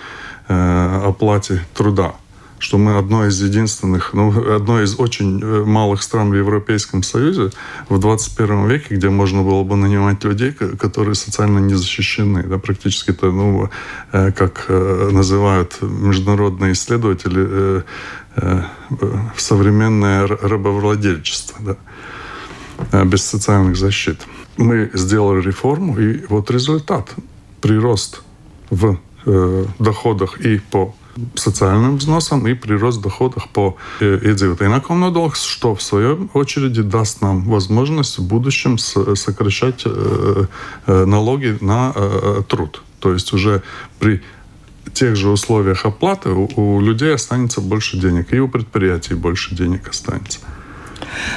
оплате 0.48 1.64
труда 1.72 2.14
что 2.58 2.78
мы 2.78 2.98
одно 2.98 3.26
из 3.26 3.40
единственных, 3.40 4.14
ну, 4.14 4.54
одно 4.54 4.82
из 4.82 4.98
очень 4.98 5.40
э, 5.42 5.64
малых 5.64 6.02
стран 6.02 6.30
в 6.30 6.34
Европейском 6.34 7.02
Союзе 7.02 7.50
в 7.88 7.98
21 7.98 8.68
веке, 8.68 8.96
где 8.96 9.08
можно 9.08 9.42
было 9.42 9.62
бы 9.62 9.76
нанимать 9.76 10.24
людей, 10.24 10.52
которые 10.52 11.14
социально 11.14 11.58
не 11.58 11.74
защищены. 11.74 12.42
Да, 12.42 12.58
практически 12.58 13.10
это, 13.10 13.30
ну, 13.30 13.70
э, 14.12 14.32
как 14.32 14.66
э, 14.68 15.10
называют 15.12 15.78
международные 15.80 16.72
исследователи, 16.72 17.84
современное 19.36 20.26
рабовладельчество, 20.26 21.76
да, 22.92 23.04
без 23.04 23.24
социальных 23.24 23.76
защит. 23.76 24.20
Мы 24.56 24.90
сделали 24.94 25.42
реформу, 25.42 25.98
и 25.98 26.24
вот 26.28 26.50
результат. 26.50 27.08
Прирост 27.60 28.22
в 28.70 28.98
доходах 29.78 30.40
и 30.40 30.60
по 30.70 30.94
социальным 31.35 31.96
взносам 31.96 32.46
и 32.46 32.54
прирост 32.54 33.00
доходов 33.00 33.48
по 33.52 33.76
iedzīvotāju 34.00 34.70
ienākumu 34.70 35.09
nodoklis, 35.09 35.44
что 35.46 35.74
в 35.74 35.83
свою 35.83 36.28
очередь 36.35 36.88
даст 36.88 37.22
нам 37.22 37.44
возможность 37.44 38.18
в 38.18 38.26
будущем 38.26 38.78
сокращать 38.78 39.83
э, 39.85 40.44
э, 40.87 41.04
налоги 41.04 41.59
на 41.61 41.92
э, 41.94 42.42
труд. 42.48 42.83
То 43.00 43.12
есть 43.12 43.33
уже 43.33 43.62
при 43.98 44.22
тех 44.94 45.16
же 45.16 45.28
условиях 45.28 45.85
оплаты 45.85 46.31
у, 46.31 46.48
у 46.57 46.81
людей 46.81 47.14
останется 47.14 47.61
больше 47.61 47.98
денег, 47.98 48.33
и 48.33 48.40
у 48.40 48.48
предприятий 48.48 49.14
больше 49.14 49.54
денег 49.54 49.88
останется. 49.88 50.40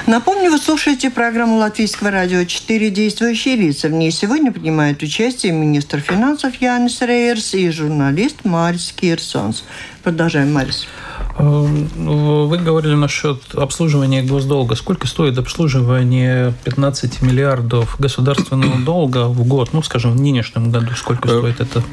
Напомню, 0.08 0.52
вы 0.52 0.58
слушаете 0.58 1.10
программу 1.10 1.58
Латвийского 1.58 2.12
радио 2.12 2.44
«Четыре 2.46 2.90
действующие 2.90 3.56
лица». 3.56 3.88
В 3.88 3.92
ней 3.92 4.12
сегодня 4.12 4.52
принимают 4.52 5.02
участие 5.02 5.52
министр 5.52 6.00
финансов 6.00 6.56
Янис 6.62 7.02
Рейерс 7.02 7.54
и 7.54 7.70
журналист 7.70 8.38
Марис 8.44 8.94
Кирсонс. 8.96 9.64
Продолжаем, 10.04 10.54
Марис. 10.54 10.88
Э, 11.38 11.44
вы 11.44 12.58
говорили 12.58 12.96
насчет 12.96 13.56
обслуживания 13.56 14.24
госдолга. 14.24 14.76
Сколько 14.76 15.08
стоит 15.08 15.38
обслуживание 15.38 16.54
15 16.64 17.22
миллиардов 17.22 17.96
государственного 18.00 18.80
долга 18.80 19.28
в 19.28 19.48
год? 19.48 19.70
Ну, 19.74 19.82
скажем, 19.82 20.12
в 20.14 20.22
нынешнем 20.22 20.72
году 20.72 20.92
сколько 20.96 21.30
э, 21.30 21.38
стоит 21.38 21.62
это? 21.62 21.84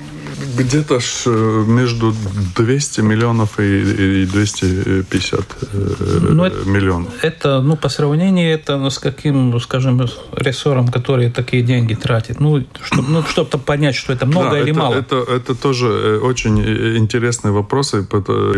Где-то 0.57 1.01
ж 1.01 1.27
э, 1.27 1.64
между 1.66 2.14
200 2.57 3.01
миллионов 3.01 3.59
и 3.59 4.27
250 4.27 5.40
э, 5.40 6.18
ну, 6.31 6.44
миллионов. 6.64 7.12
Это, 7.22 7.61
ну, 7.61 7.77
по 7.77 7.88
сравнению, 7.88 8.55
это 8.55 8.77
ну, 8.77 8.90
с 8.90 8.98
каким, 8.98 9.51
ну, 9.51 9.61
скажем, 9.61 10.01
рессором, 10.37 10.88
который 10.88 11.31
такие 11.31 11.62
деньги 11.62 11.94
тратит? 11.94 12.40
Ну, 12.40 12.64
чтобы 12.83 13.09
ну, 13.09 13.22
чтобы 13.22 13.59
понять, 13.59 13.96
что 13.96 14.12
это 14.12 14.27
много 14.27 14.51
да, 14.51 14.61
или 14.61 14.70
это, 14.70 14.79
мало. 14.79 14.94
Это, 14.94 15.16
это 15.16 15.55
тоже 15.55 15.87
э, 15.87 16.18
очень 16.18 16.59
интересные 16.98 17.53
вопросы. 17.53 18.07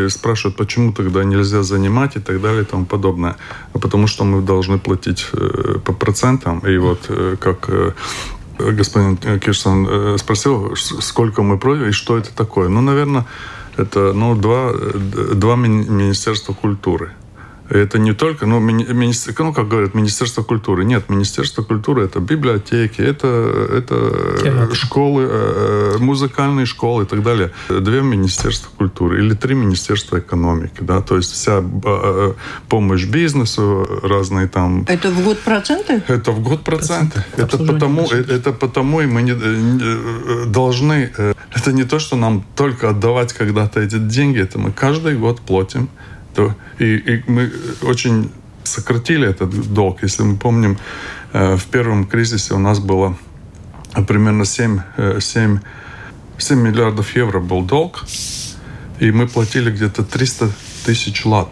Спрашивают, 0.08 0.56
почему 0.56 0.92
тогда 0.92 1.24
нельзя 1.24 1.62
занимать 1.62 2.16
и 2.16 2.20
так 2.20 2.40
далее 2.40 2.62
и 2.62 2.66
тому 2.66 2.84
подобное. 2.84 3.36
Потому 3.72 4.06
что 4.06 4.24
мы 4.24 4.42
должны 4.42 4.78
платить 4.78 5.26
по 5.84 5.92
процентам. 5.92 6.58
И 6.60 6.76
вот 6.78 7.10
как 7.40 7.70
господин 8.72 9.16
Кирсон 9.16 9.86
э, 9.88 10.18
спросил, 10.18 10.74
сколько 10.76 11.42
мы 11.42 11.58
против 11.58 11.88
и 11.88 11.92
что 11.92 12.18
это 12.18 12.34
такое. 12.34 12.68
Ну, 12.68 12.80
наверное, 12.80 13.26
это 13.76 14.12
ну, 14.12 14.34
два, 14.34 14.70
э, 14.72 15.34
два 15.34 15.56
министерства 15.56 16.52
культуры. 16.52 17.12
Это 17.70 18.00
не 18.00 18.12
только, 18.12 18.46
ну, 18.46 18.58
министр, 18.58 19.32
ну, 19.38 19.52
как 19.52 19.68
говорят, 19.68 19.94
Министерство 19.94 20.42
культуры. 20.42 20.84
Нет, 20.84 21.08
Министерство 21.08 21.62
культуры– 21.62 22.04
это 22.04 22.18
библиотеки, 22.18 23.00
это, 23.00 23.28
это 23.72 24.42
Театр. 24.42 24.74
школы, 24.74 25.28
э, 25.30 25.96
музыкальные 26.00 26.66
школы 26.66 27.04
и 27.04 27.06
так 27.06 27.22
далее. 27.22 27.52
Две 27.68 28.02
Министерства 28.02 28.70
культуры 28.76 29.24
или 29.24 29.34
три 29.34 29.54
Министерства 29.54 30.18
экономики, 30.18 30.80
да, 30.80 31.00
то 31.00 31.16
есть 31.16 31.32
вся 31.32 31.62
э, 31.84 32.32
помощь 32.68 33.04
бизнесу, 33.04 33.86
разные 34.02 34.48
там... 34.48 34.84
Это 34.88 35.10
в 35.10 35.22
год 35.22 35.38
проценты? 35.38 36.02
Это 36.08 36.32
в 36.32 36.42
год 36.42 36.64
проценты. 36.64 37.24
Это 37.36 37.56
потому, 37.56 38.06
это 38.08 38.52
потому 38.52 39.00
и 39.00 39.06
мы 39.06 39.22
не, 39.22 39.32
э, 39.32 40.46
должны... 40.46 41.12
Это 41.54 41.72
не 41.72 41.84
то, 41.84 42.00
что 42.00 42.16
нам 42.16 42.44
только 42.56 42.90
отдавать 42.90 43.32
когда-то 43.32 43.80
эти 43.80 43.98
деньги, 43.98 44.40
это 44.40 44.58
мы 44.58 44.72
каждый 44.72 45.16
год 45.16 45.40
платим 45.40 45.88
то, 46.34 46.54
и, 46.78 46.96
и 46.96 47.22
мы 47.26 47.50
очень 47.82 48.30
сократили 48.64 49.28
этот 49.28 49.50
долг. 49.72 50.02
Если 50.02 50.22
мы 50.22 50.36
помним, 50.36 50.78
в 51.32 51.62
первом 51.70 52.06
кризисе 52.06 52.54
у 52.54 52.58
нас 52.58 52.78
было 52.78 53.16
примерно 54.06 54.44
7, 54.44 54.80
7, 55.20 55.58
7 56.38 56.58
миллиардов 56.58 57.16
евро 57.16 57.40
был 57.40 57.62
долг, 57.62 58.04
и 59.00 59.10
мы 59.10 59.26
платили 59.26 59.70
где-то 59.70 60.04
300 60.04 60.50
тысяч 60.84 61.24
лат. 61.24 61.48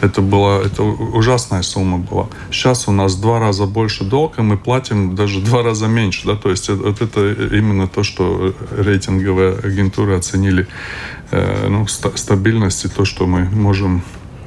Это 0.00 0.20
была 0.20 0.60
это 0.60 0.82
ужасная 0.82 1.62
сумма 1.62 1.98
была. 1.98 2.26
Сейчас 2.50 2.88
у 2.88 2.92
нас 2.92 3.14
два 3.14 3.38
раза 3.38 3.66
больше 3.66 4.02
долг, 4.02 4.38
и 4.38 4.42
мы 4.42 4.58
платим 4.58 5.14
даже 5.14 5.40
два 5.40 5.62
раза 5.62 5.86
меньше. 5.86 6.26
Да? 6.26 6.34
То 6.34 6.50
есть 6.50 6.68
вот 6.68 7.00
это 7.00 7.32
именно 7.56 7.86
то, 7.86 8.02
что 8.02 8.52
рейтинговые 8.76 9.52
агентуры 9.52 10.16
оценили 10.16 10.62
э, 10.62 10.66
ну, 11.32 11.86
стабильность 11.86 12.84
и 12.84 12.88
то, 12.88 13.04
что 13.04 13.26
мы 13.26 13.44
можем 13.44 14.02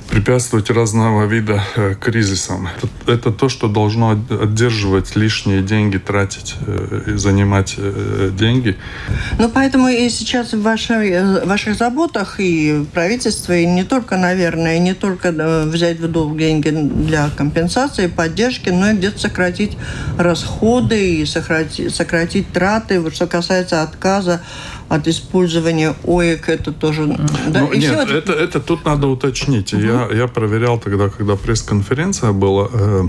препятствовать 0.10 0.70
разного 0.70 1.26
вида 1.26 1.64
э, 1.76 1.96
кризисам. 2.00 2.68
Это, 2.68 3.12
это 3.12 3.32
то, 3.32 3.50
что 3.50 3.68
должно 3.68 4.12
отдерживать 4.12 5.16
лишние 5.16 5.62
деньги, 5.62 5.98
тратить 5.98 6.56
э, 6.66 7.14
занимать 7.16 7.76
э, 7.78 8.32
деньги. 8.38 8.78
Ну, 9.40 9.50
поэтому 9.50 9.88
и 9.88 10.10
сейчас 10.10 10.54
в, 10.54 10.62
вашей, 10.62 11.44
ваших 11.46 11.76
заботах 11.76 12.40
и 12.40 12.86
правительство, 12.94 13.54
и 13.54 13.66
не 13.66 13.84
только, 13.84 14.18
наверное, 14.18 14.80
не 14.80 14.94
только 14.94 15.32
взять 15.66 16.00
в 16.00 16.08
долг 16.08 16.38
деньги 16.38 16.70
для 16.70 17.30
компенсации, 17.36 18.08
поддержки, 18.08 18.70
но 18.70 18.92
и 18.92 18.96
где-то 18.96 19.20
сократить 19.20 19.78
расходы 20.18 21.16
и 21.16 21.26
сократить, 21.26 21.94
сократить 21.94 22.52
траты, 22.54 23.04
что 23.12 23.28
касается 23.28 23.82
отказа 23.82 24.42
от 24.90 25.08
использования 25.08 25.96
ОЭК, 26.04 26.50
это 26.50 26.72
тоже... 26.72 27.08
Да, 27.48 27.62
ну, 27.62 27.74
нет, 27.74 27.94
это... 27.94 28.14
Это, 28.14 28.34
это 28.34 28.60
тут 28.60 28.86
надо 28.86 29.08
уточнить. 29.08 29.74
Угу. 29.74 29.84
Я, 29.84 30.08
я 30.14 30.28
проверял 30.28 30.80
тогда, 30.80 31.10
когда 31.10 31.36
пресс-конференция 31.36 32.32
была, 32.32 32.70
э, 32.74 33.08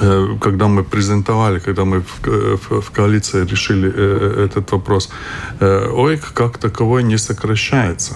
э, 0.00 0.26
когда 0.40 0.68
мы 0.68 0.84
презентовали, 0.84 1.58
когда 1.60 1.84
мы 1.84 2.00
в, 2.00 2.26
в, 2.26 2.80
в 2.80 2.90
коалиции 2.90 3.46
решили 3.46 3.92
э, 3.94 4.44
этот 4.46 4.72
вопрос, 4.72 5.10
э, 5.60 5.88
ОЭК 5.90 6.32
как 6.34 6.58
таковой 6.58 7.02
не 7.02 7.18
сокращается. 7.18 8.14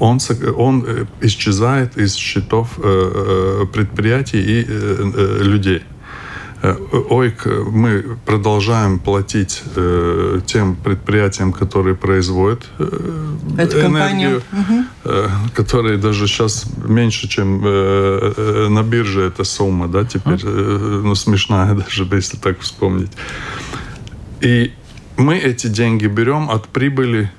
Он, 0.00 0.20
он 0.56 0.84
э, 0.86 1.06
исчезает 1.20 1.96
из 1.96 2.14
счетов 2.14 2.78
э, 2.78 2.82
э, 2.82 3.66
предприятий 3.72 4.40
и 4.40 4.64
людей. 5.44 5.82
Э, 6.60 6.74
ОИК 7.10 7.46
мы 7.70 8.18
продолжаем 8.26 8.98
платить 8.98 9.62
э, 9.76 10.40
тем 10.46 10.74
предприятиям, 10.74 11.52
которые 11.52 11.94
производят 11.94 12.64
э, 12.78 13.36
Эту 13.58 13.80
энергию, 13.80 14.42
угу. 14.52 14.84
э, 15.04 15.28
которые 15.54 15.98
даже 15.98 16.26
сейчас 16.26 16.66
меньше, 16.84 17.28
чем 17.28 17.62
э, 17.64 18.32
э, 18.36 18.68
на 18.70 18.82
бирже 18.82 19.22
эта 19.22 19.44
сумма, 19.44 19.86
да, 19.88 20.04
теперь, 20.04 20.40
э, 20.42 21.00
ну, 21.04 21.14
смешная 21.14 21.74
даже, 21.84 22.08
если 22.10 22.36
так 22.36 22.60
вспомнить. 22.60 23.12
И 24.40 24.72
мы 25.16 25.36
эти 25.36 25.68
деньги 25.68 26.06
берем 26.06 26.50
от 26.50 26.68
прибыли 26.68 27.30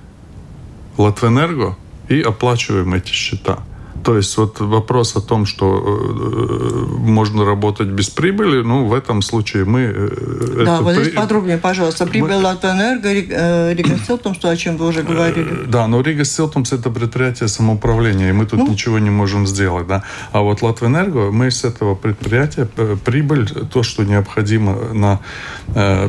Латвэнерго 0.98 1.78
и 2.10 2.22
оплачиваем 2.22 2.94
эти 2.94 3.12
счета. 3.12 3.60
То 4.04 4.18
есть 4.18 4.38
вот 4.38 4.60
вопрос 4.60 5.16
о 5.16 5.22
том, 5.22 5.46
что 5.46 5.66
э, 5.66 6.86
можно 6.98 7.46
работать 7.46 7.88
без 7.88 8.10
прибыли, 8.10 8.62
ну, 8.62 8.86
в 8.86 8.94
этом 8.94 9.22
случае 9.22 9.66
мы... 9.66 9.82
Э, 9.82 10.64
да, 10.66 10.82
вот 10.82 10.94
здесь 10.94 11.10
при... 11.10 11.16
подробнее, 11.16 11.58
пожалуйста. 11.58 12.06
Прибыль 12.06 12.32
мы... 12.32 12.44
Латвэнерго, 12.44 13.10
э, 13.10 13.74
Рига 13.74 13.98
Силтумс, 13.98 14.38
то, 14.38 14.50
о 14.50 14.56
чем 14.56 14.78
вы 14.78 14.88
уже 14.88 15.04
говорили. 15.04 15.66
Да, 15.68 15.88
но 15.88 16.02
Рига 16.02 16.24
Силтумс– 16.24 16.72
это 16.74 16.90
предприятие 16.90 17.50
самоуправления, 17.50 18.30
и 18.30 18.32
мы 18.32 18.46
тут 18.46 18.60
ну... 18.60 18.70
ничего 18.70 19.00
не 19.00 19.10
можем 19.10 19.48
сделать, 19.48 19.88
да. 19.88 20.04
А 20.32 20.42
вот 20.42 20.62
Латвэнерго, 20.62 21.32
мы 21.32 21.52
с 21.52 21.64
этого 21.64 21.96
предприятия 21.96 22.66
прибыль, 23.06 23.50
то, 23.50 23.84
что 23.84 24.04
необходимо 24.04 24.94
на 24.94 25.20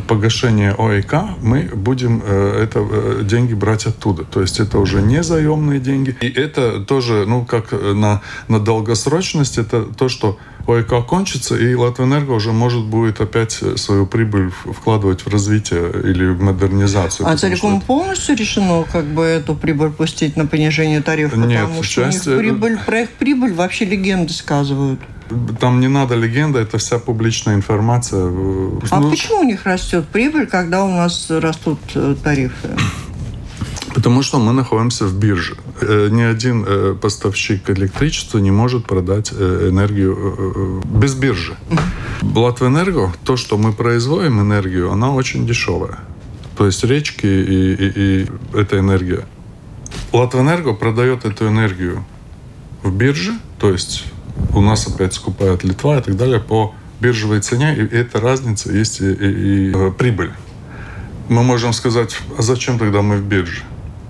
погашение 0.07 0.75
ОИК, 0.79 1.15
мы 1.43 1.71
будем 1.75 2.23
это 2.23 3.25
деньги 3.25 3.55
брать 3.55 3.87
оттуда. 3.87 4.25
То 4.25 4.41
есть 4.41 4.61
это 4.61 4.79
уже 4.79 5.03
не 5.03 5.23
заемные 5.23 5.81
деньги. 5.81 6.17
И 6.21 6.29
это 6.29 6.81
тоже, 6.81 7.25
ну, 7.27 7.45
как 7.45 7.73
на, 7.95 8.23
на 8.49 8.61
долгосрочность, 8.61 9.59
это 9.59 9.83
то, 9.83 10.09
что 10.09 10.39
ОЭК 10.67 11.07
кончится, 11.07 11.57
и 11.57 11.75
Латвэнерго 11.75 12.33
уже 12.33 12.53
может 12.53 12.85
будет 12.85 13.21
опять 13.21 13.61
свою 13.77 14.07
прибыль 14.07 14.51
вкладывать 14.51 15.23
в 15.23 15.29
развитие 15.29 15.91
или 15.91 16.27
в 16.29 16.43
модернизацию. 16.43 17.29
А 17.29 17.37
целиком 17.37 17.79
что... 17.79 17.87
полностью 17.87 18.37
решено 18.37 18.85
как 18.91 19.05
бы 19.07 19.25
эту 19.25 19.55
прибыль 19.55 19.91
пустить 19.91 20.37
на 20.37 20.47
понижение 20.47 21.03
тарифа? 21.03 21.37
Нет, 21.37 21.63
потому 21.63 21.83
что 21.83 22.05
части... 22.05 22.29
у 22.29 22.33
них 22.33 22.41
прибыль, 22.41 22.79
про 22.79 23.01
их 23.03 23.11
прибыль 23.11 23.53
вообще 23.55 23.85
легенды 23.85 24.33
сказывают. 24.33 25.01
Там 25.61 25.81
не 25.81 25.89
надо 25.89 26.17
легенда, 26.17 26.59
это 26.59 26.79
вся 26.79 26.99
публичная 26.99 27.55
информация. 27.55 28.27
А 28.91 29.01
ну... 29.01 29.11
почему 29.11 29.41
у 29.41 29.45
них 29.45 29.65
растет 29.65 30.09
прибыль, 30.09 30.47
когда 30.47 30.85
у 30.85 30.89
нас 30.89 31.27
растут 31.31 31.79
э, 31.95 32.17
тарифы? 32.23 32.71
Потому 34.01 34.23
что 34.23 34.39
мы 34.39 34.55
находимся 34.55 35.05
в 35.05 35.15
бирже. 35.15 35.57
Э, 35.83 36.09
ни 36.11 36.23
один 36.23 36.65
э, 36.67 36.97
поставщик 36.99 37.69
электричества 37.69 38.39
не 38.39 38.51
может 38.51 38.87
продать 38.87 39.31
э, 39.31 39.69
энергию 39.71 40.83
без 40.87 41.15
биржи. 41.15 41.55
Латвэнерго, 42.23 43.13
то, 43.25 43.37
что 43.37 43.59
мы 43.59 43.75
производим 43.75 44.41
энергию, 44.41 44.91
она 44.91 45.13
очень 45.13 45.47
дешевая. 45.47 45.99
То 46.57 46.65
есть 46.65 46.83
речки 46.83 47.27
и, 47.27 47.75
и, 47.75 47.93
и 47.95 48.27
эта 48.55 48.79
энергия. 48.79 49.27
Латвэнерго 50.15 50.73
продает 50.73 51.27
эту 51.27 51.49
энергию 51.49 52.03
в 52.83 52.97
бирже, 52.97 53.33
то 53.59 53.71
есть 53.71 54.05
у 54.55 54.63
нас 54.63 54.87
опять 54.87 55.13
скупает 55.13 55.63
Литва 55.63 55.99
и 55.99 56.03
так 56.03 56.17
далее 56.17 56.41
по 56.41 56.75
биржевой 57.01 57.41
цене, 57.41 57.77
и 57.77 57.97
эта 57.97 58.19
разница 58.19 58.73
есть 58.73 59.03
и, 59.03 59.13
и, 59.13 59.71
и 59.73 59.91
прибыль. 59.91 60.33
Мы 61.29 61.43
можем 61.43 61.75
сказать, 61.75 62.17
а 62.39 62.41
зачем 62.41 62.79
тогда 62.79 63.03
мы 63.03 63.19
в 63.19 63.25
бирже? 63.25 63.63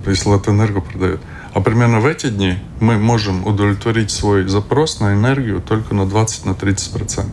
Если 0.06 0.28
Латэнерго 0.28 0.80
продает. 0.80 1.20
А 1.52 1.60
примерно 1.60 2.00
в 2.00 2.06
эти 2.06 2.30
дни 2.30 2.58
мы 2.80 2.98
можем 2.98 3.46
удовлетворить 3.46 4.10
свой 4.10 4.46
запрос 4.46 5.00
на 5.00 5.14
энергию 5.14 5.60
только 5.60 5.94
на 5.94 6.02
20-30%. 6.02 7.26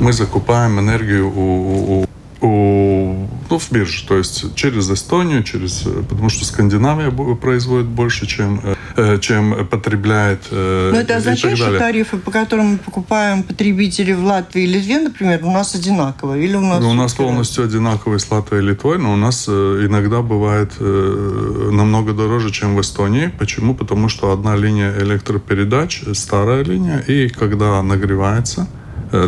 Мы 0.00 0.12
закупаем 0.12 0.80
энергию 0.80 1.28
у, 1.28 1.40
у, 1.40 2.02
у, 2.02 2.06
ну, 2.44 3.58
в 3.58 3.72
бирже, 3.72 4.06
то 4.06 4.16
есть 4.16 4.54
через 4.54 4.90
Эстонию, 4.90 5.42
через, 5.42 5.84
потому 6.08 6.28
что 6.28 6.44
Скандинавия 6.44 7.10
производит 7.36 7.86
больше, 7.86 8.26
чем 8.26 8.60
э, 8.62 8.74
Э, 8.96 9.18
чем 9.18 9.66
потребляет 9.66 10.44
э, 10.52 10.90
Но 10.92 11.00
это 11.00 11.16
означает, 11.16 11.58
что 11.58 11.76
тарифы, 11.76 12.16
по 12.16 12.30
которым 12.30 12.66
мы 12.66 12.78
покупаем 12.78 13.42
потребители 13.42 14.12
в 14.12 14.24
Латвии 14.24 14.62
и 14.62 14.66
Литве, 14.66 15.00
например, 15.00 15.40
у 15.42 15.50
нас 15.50 15.74
одинаковые? 15.74 16.44
Или 16.44 16.54
у 16.54 16.60
нас, 16.60 16.80
ну, 16.80 16.90
у 16.90 16.94
нас 16.94 17.12
полностью 17.14 17.64
одинаковые 17.64 18.20
с 18.20 18.30
Латвией 18.30 18.62
и 18.62 18.66
Литвой, 18.68 18.98
но 18.98 19.12
у 19.12 19.16
нас 19.16 19.46
э, 19.48 19.86
иногда 19.88 20.22
бывает 20.22 20.74
намного 20.78 22.12
дороже, 22.12 22.52
чем 22.52 22.76
в 22.76 22.80
Эстонии. 22.80 23.32
Почему? 23.36 23.74
Потому 23.74 24.08
что 24.08 24.32
одна 24.32 24.54
линия 24.54 24.96
электропередач, 24.96 26.04
старая 26.12 26.62
линия, 26.62 26.98
и 26.98 27.28
когда 27.28 27.82
нагревается, 27.82 28.68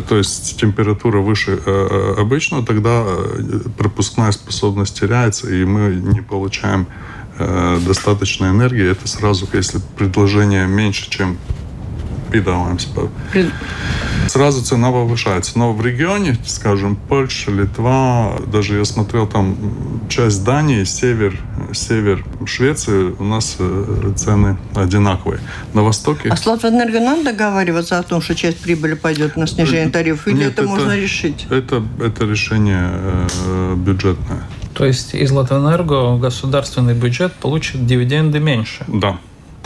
то 0.08 0.16
есть 0.16 0.58
температура 0.58 1.20
выше 1.20 1.52
обычного, 2.18 2.64
тогда 2.64 3.04
пропускная 3.76 4.32
способность 4.32 4.98
теряется, 4.98 5.50
и 5.50 5.64
мы 5.64 5.94
не 5.94 6.20
получаем 6.20 6.86
э, 7.38 7.78
достаточно 7.86 8.46
энергии, 8.46 8.90
это 8.90 9.06
сразу, 9.06 9.46
если 9.52 9.80
предложение 9.96 10.66
меньше, 10.66 11.08
чем 11.10 11.38
piedāvājums. 12.30 12.88
Сразу 14.28 14.64
цена 14.64 14.90
повышается. 14.90 15.58
Но 15.58 15.72
в 15.72 15.84
регионе, 15.84 16.36
скажем, 16.44 16.96
Польша, 16.96 17.50
Литва, 17.50 18.38
даже 18.46 18.76
я 18.76 18.84
смотрел 18.84 19.26
там 19.26 19.56
часть 20.08 20.44
Дании, 20.44 20.84
север, 20.84 21.38
север 21.72 22.24
Швеции, 22.44 23.14
у 23.18 23.24
нас 23.24 23.56
э, 23.58 24.12
цены 24.16 24.56
одинаковые. 24.74 25.40
На 25.74 25.82
востоке... 25.82 26.28
А 26.28 26.36
с 26.36 26.44
Латвэнерго 26.44 27.00
надо 27.00 27.24
договариваться 27.24 27.98
о 27.98 28.02
том, 28.02 28.20
что 28.20 28.34
часть 28.34 28.58
прибыли 28.58 28.94
пойдет 28.94 29.36
на 29.36 29.46
снижение 29.46 29.90
тарифов, 29.90 30.26
или 30.28 30.36
Нет, 30.38 30.52
это, 30.52 30.62
это 30.62 30.70
можно 30.70 30.96
решить? 30.96 31.46
Это, 31.50 31.82
это 32.00 32.24
решение 32.24 32.90
э, 33.46 33.74
бюджетное. 33.76 34.42
То 34.74 34.84
есть 34.84 35.14
из 35.14 35.30
Латвэнерго 35.30 36.18
государственный 36.18 36.94
бюджет 36.94 37.32
получит 37.32 37.86
дивиденды 37.86 38.40
меньше? 38.40 38.84
Да. 38.88 39.18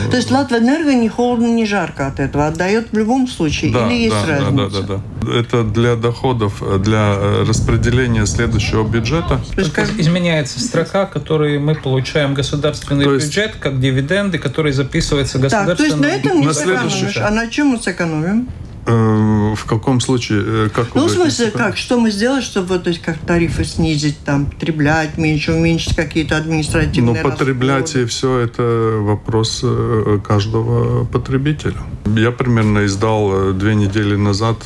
То 0.09 0.17
есть 0.17 0.31
Латвэнерго 0.31 0.93
не 0.93 1.09
холодно, 1.09 1.47
не 1.47 1.65
жарко 1.65 2.07
от 2.07 2.19
этого, 2.19 2.47
отдает 2.47 2.91
в 2.91 2.97
любом 2.97 3.27
случае? 3.27 3.71
Да, 3.71 3.87
или 3.87 4.03
есть 4.03 4.15
да, 4.27 4.39
разница? 4.39 4.81
Да, 4.81 4.81
да, 4.81 5.01
да, 5.21 5.39
Это 5.39 5.63
для 5.63 5.95
доходов, 5.95 6.63
для 6.81 7.15
э, 7.15 7.43
распределения 7.47 8.25
следующего 8.25 8.87
бюджета. 8.87 9.41
То 9.55 9.61
есть 9.61 9.73
как... 9.73 9.89
изменяется 9.97 10.59
строка, 10.59 11.05
которую 11.05 11.61
мы 11.61 11.75
получаем 11.75 12.33
государственный 12.33 13.05
то 13.05 13.13
есть... 13.13 13.27
бюджет, 13.27 13.55
как 13.59 13.79
дивиденды, 13.79 14.37
которые 14.37 14.73
записываются 14.73 15.37
государственным 15.39 15.77
Так, 15.77 15.77
то 15.77 15.83
есть 15.83 15.97
на 15.97 16.07
этом 16.07 16.39
не 16.39 16.47
на 16.47 16.53
сэкономишь. 16.53 17.17
А 17.17 17.29
на 17.29 17.47
чем 17.47 17.67
мы 17.67 17.79
сэкономим? 17.79 18.47
Э, 18.85 19.53
в 19.55 19.65
каком 19.65 19.99
случае? 19.99 20.43
Э, 20.43 20.69
как 20.73 20.95
ну, 20.95 21.05
в 21.05 21.11
смысле, 21.11 21.51
как? 21.51 21.77
Что 21.77 21.99
мы 21.99 22.09
сделали, 22.09 22.41
чтобы 22.41 22.67
вот 22.67 22.87
эти 22.87 22.97
как 22.97 23.17
тарифы 23.19 23.63
снизить, 23.63 24.17
там, 24.25 24.47
потреблять 24.47 25.17
меньше, 25.17 25.53
уменьшить 25.53 25.95
какие-то 25.95 26.37
административные 26.37 27.21
Ну, 27.21 27.29
потреблять 27.29 27.95
и 27.95 28.05
все 28.05 28.39
это 28.39 28.97
вопрос 28.99 29.61
э, 29.63 30.19
каждого 30.25 31.05
потребителя. 31.05 31.77
Я 32.05 32.31
примерно 32.31 32.85
издал 32.85 33.53
две 33.53 33.75
недели 33.75 34.15
назад 34.15 34.65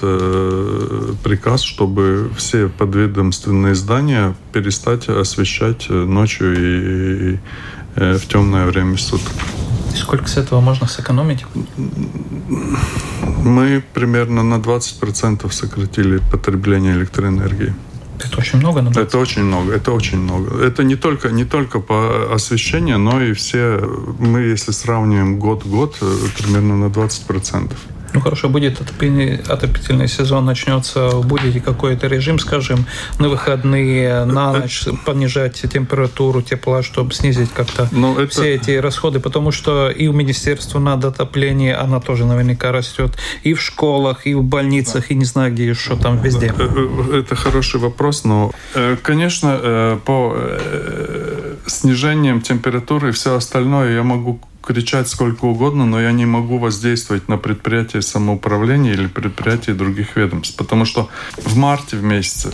приказ, 1.21 1.61
чтобы 1.63 2.31
все 2.37 2.69
подведомственные 2.69 3.75
здания 3.75 4.35
перестать 4.53 5.09
освещать 5.09 5.89
ночью 5.89 6.55
и 6.57 7.37
в 7.95 8.27
темное 8.27 8.65
время 8.65 8.97
суток. 8.97 9.33
Сколько 9.95 10.27
с 10.27 10.37
этого 10.37 10.61
можно 10.61 10.87
сэкономить? 10.87 11.45
Мы 13.43 13.83
примерно 13.93 14.43
на 14.43 14.55
20% 14.55 15.51
сократили 15.51 16.19
потребление 16.31 16.93
электроэнергии. 16.93 17.73
Это 18.23 18.39
очень 18.39 18.59
много, 18.59 18.81
на 18.81 18.89
Это 18.89 19.17
очень 19.17 19.43
много, 19.43 19.73
это 19.73 19.91
очень 19.91 20.19
много. 20.19 20.63
Это 20.63 20.83
не 20.83 20.95
только, 20.95 21.29
не 21.29 21.45
только 21.45 21.79
по 21.79 22.33
освещению, 22.33 22.97
но 22.97 23.21
и 23.21 23.33
все, 23.33 23.79
мы 24.19 24.39
если 24.39 24.71
сравниваем 24.71 25.37
год-год, 25.37 25.97
э, 26.01 26.15
примерно 26.37 26.77
на 26.77 26.89
20%. 26.89 27.71
Ну 28.15 28.21
хорошо, 28.21 28.47
будет 28.47 28.79
отопительный, 28.79 29.41
отопительный 29.45 30.07
сезон, 30.07 30.45
начнется, 30.45 31.09
будете 31.17 31.59
какой-то 31.59 32.07
режим, 32.07 32.39
скажем, 32.39 32.85
на 33.19 33.27
выходные, 33.27 34.23
на 34.23 34.53
ночь 34.53 34.85
понижать 35.05 35.61
температуру 35.69 36.41
тепла, 36.41 36.81
чтобы 36.81 37.13
снизить 37.13 37.51
как-то 37.51 37.89
ну, 37.91 38.17
это... 38.17 38.31
все 38.31 38.55
эти 38.55 38.71
расходы, 38.77 39.19
потому 39.19 39.51
что 39.51 39.89
и 39.89 40.07
у 40.07 40.13
министерства 40.13 40.79
надо 40.79 41.09
отопление, 41.09 41.75
она 41.75 41.99
тоже 41.99 42.25
наверняка 42.25 42.71
растет, 42.71 43.11
и 43.43 43.53
в 43.53 43.61
школах, 43.61 44.25
и 44.25 44.33
в 44.33 44.43
больницах, 44.43 45.11
и 45.11 45.15
не 45.15 45.25
знаю 45.25 45.51
где 45.51 45.67
еще 45.67 45.97
там 45.97 46.21
везде. 46.21 46.53
Э, 46.57 46.69
э, 47.11 47.19
это 47.19 47.35
хороший 47.35 47.81
вопрос, 47.81 48.23
но, 48.23 48.53
э, 48.75 48.95
конечно, 49.03 49.99
по 50.05 50.37
снижением 51.65 52.39
температуры 52.39 53.09
и 53.09 53.11
все 53.11 53.35
остальное 53.35 53.93
я 53.93 54.03
могу 54.03 54.39
кричать 54.65 55.07
сколько 55.07 55.45
угодно, 55.45 55.85
но 55.85 56.01
я 56.01 56.11
не 56.11 56.25
могу 56.25 56.57
воздействовать 56.57 57.29
на 57.29 57.37
предприятие 57.37 58.01
самоуправления 58.01 58.93
или 58.93 59.07
предприятие 59.07 59.75
других 59.75 60.15
ведомств. 60.15 60.57
Потому 60.57 60.85
что 60.85 61.09
в 61.37 61.55
марте 61.55 61.97
в 61.97 62.03
месяце, 62.03 62.53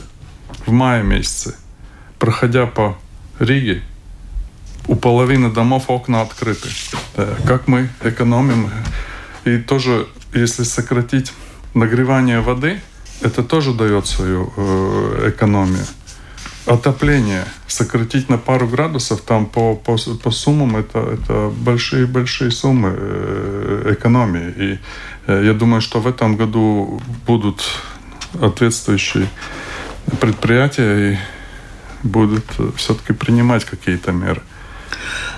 в 0.65 0.71
мае 0.71 1.03
месяце, 1.03 1.55
проходя 2.19 2.65
по 2.65 2.97
Риге, 3.39 3.81
у 4.87 4.95
половины 4.95 5.49
домов 5.51 5.85
окна 5.87 6.21
открыты. 6.21 6.69
Э, 7.15 7.35
как 7.45 7.67
мы 7.67 7.89
экономим? 8.03 8.69
И 9.45 9.57
тоже, 9.57 10.07
если 10.33 10.63
сократить 10.63 11.31
нагревание 11.73 12.41
воды, 12.41 12.81
это 13.21 13.43
тоже 13.43 13.73
дает 13.73 14.07
свою 14.07 14.51
э, 14.57 15.29
экономию 15.29 15.85
отопление 16.73 17.45
сократить 17.67 18.29
на 18.29 18.37
пару 18.37 18.67
градусов, 18.67 19.21
там 19.21 19.45
по, 19.45 19.75
по, 19.75 19.97
по 19.97 20.31
суммам 20.31 20.77
это, 20.77 20.99
это 20.99 21.51
большие-большие 21.55 22.51
суммы 22.51 22.93
э, 22.95 23.93
экономии. 23.93 24.53
И 24.57 24.79
э, 25.27 25.43
я 25.45 25.53
думаю, 25.53 25.81
что 25.81 25.99
в 25.99 26.07
этом 26.07 26.37
году 26.37 27.01
будут 27.27 27.63
ответствующие 28.41 29.27
предприятия 30.19 31.13
и 31.13 31.17
будут 32.03 32.45
все-таки 32.77 33.13
принимать 33.13 33.65
какие-то 33.65 34.11
меры. 34.11 34.41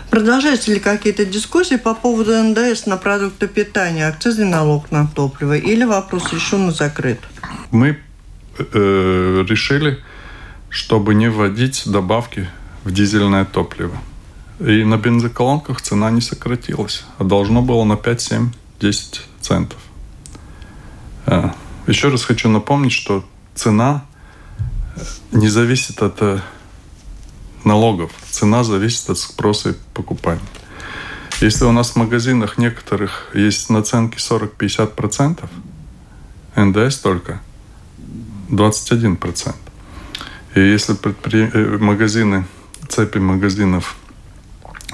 Продолжаются 0.10 0.72
ли 0.72 0.80
какие-то 0.80 1.26
дискуссии 1.26 1.78
по 1.78 1.96
поводу 1.96 2.32
НДС 2.44 2.86
на 2.86 2.98
продукты 2.98 3.48
питания, 3.48 4.08
акцизный 4.08 4.46
налог 4.46 4.92
на 4.92 5.08
топливо, 5.08 5.58
или 5.58 5.84
вопрос 5.84 6.32
решен 6.32 6.70
и 6.70 6.72
закрыт? 6.72 7.20
Мы 7.72 7.98
э, 8.58 9.46
решили 9.50 10.00
чтобы 10.74 11.14
не 11.14 11.30
вводить 11.30 11.84
добавки 11.86 12.50
в 12.84 12.92
дизельное 12.92 13.46
топливо. 13.46 13.96
И 14.60 14.84
на 14.84 14.98
бензоколонках 14.98 15.82
цена 15.82 16.10
не 16.10 16.20
сократилась, 16.20 17.06
а 17.20 17.24
должно 17.24 17.62
было 17.62 17.84
на 17.84 17.96
5, 17.96 18.22
7, 18.22 18.52
10 18.80 19.22
центов. 19.40 19.80
Э, 21.28 21.52
еще 21.86 22.10
раз 22.10 22.24
хочу 22.24 22.50
напомнить, 22.50 22.92
что 22.92 23.24
цена 23.54 24.04
э, 24.96 25.02
не 25.32 25.48
зависит 25.48 26.02
от 26.02 26.20
э, 26.22 26.40
налогов. 27.64 28.12
Цена 28.32 28.64
зависит 28.64 29.12
от 29.12 29.20
спроса 29.20 29.70
и 29.70 29.76
покупания. 29.94 30.42
Если 31.40 31.66
у 31.66 31.72
нас 31.72 31.92
в 31.92 31.98
магазинах 31.98 32.58
некоторых 32.58 33.30
есть 33.36 33.70
наценки 33.70 34.18
40-50%, 34.18 35.48
НДС 36.56 36.98
только 36.98 37.42
21%. 38.50 39.54
И 40.56 40.60
если 40.60 40.94
предпри... 40.94 41.50
Э, 41.52 41.78
магазины, 41.80 42.46
цепи 42.88 43.18
магазинов 43.18 43.96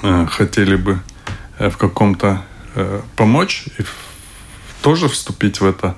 э, 0.02 0.26
хотели 0.26 0.76
бы 0.76 1.00
э, 1.58 1.68
в 1.68 1.76
каком-то 1.76 2.42
э, 2.74 3.00
помочь 3.16 3.66
и 3.78 3.82
в... 3.82 3.94
тоже 4.80 5.08
вступить 5.08 5.60
в 5.60 5.66
это 5.66 5.96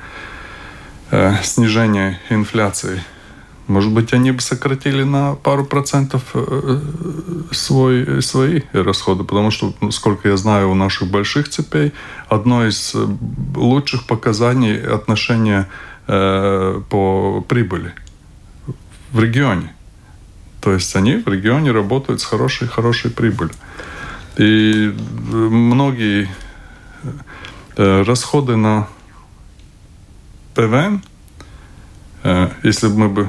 э, 1.13 1.35
снижение 1.45 2.19
инфляции, 2.29 3.05
может 3.69 3.93
быть, 3.93 4.13
они 4.13 4.33
бы 4.33 4.41
сократили 4.41 5.05
на 5.05 5.37
пару 5.37 5.65
процентов 5.65 6.23
э, 6.35 6.81
свой, 7.53 8.21
свои 8.21 8.63
расходы, 8.73 9.23
потому 9.23 9.53
что, 9.53 9.73
ну, 9.81 9.93
сколько 9.93 10.29
я 10.29 10.37
знаю, 10.37 10.71
у 10.71 10.75
наших 10.75 11.09
больших 11.09 11.49
цепей 11.49 11.93
одно 12.29 12.67
из 12.67 12.97
лучших 13.55 14.07
показаний 14.07 14.77
отношения 14.85 15.69
по 16.09 17.45
прибыли 17.49 17.95
в 19.13 19.21
регионе. 19.21 19.75
То 20.61 20.73
есть 20.73 20.95
они 20.97 21.17
в 21.17 21.29
регионе 21.29 21.73
работают 21.73 22.21
с 22.21 22.25
хорошей, 22.25 22.69
хорошей 22.69 23.11
прибылью. 23.11 23.55
И 24.37 24.89
э, 24.89 24.91
многие 24.91 26.29
э, 27.77 28.03
расходы 28.03 28.57
на 28.57 28.89
ПВН, 30.55 31.03
э, 32.23 32.51
если 32.63 32.87
бы 32.89 32.97
мы 32.97 33.09
бы 33.09 33.29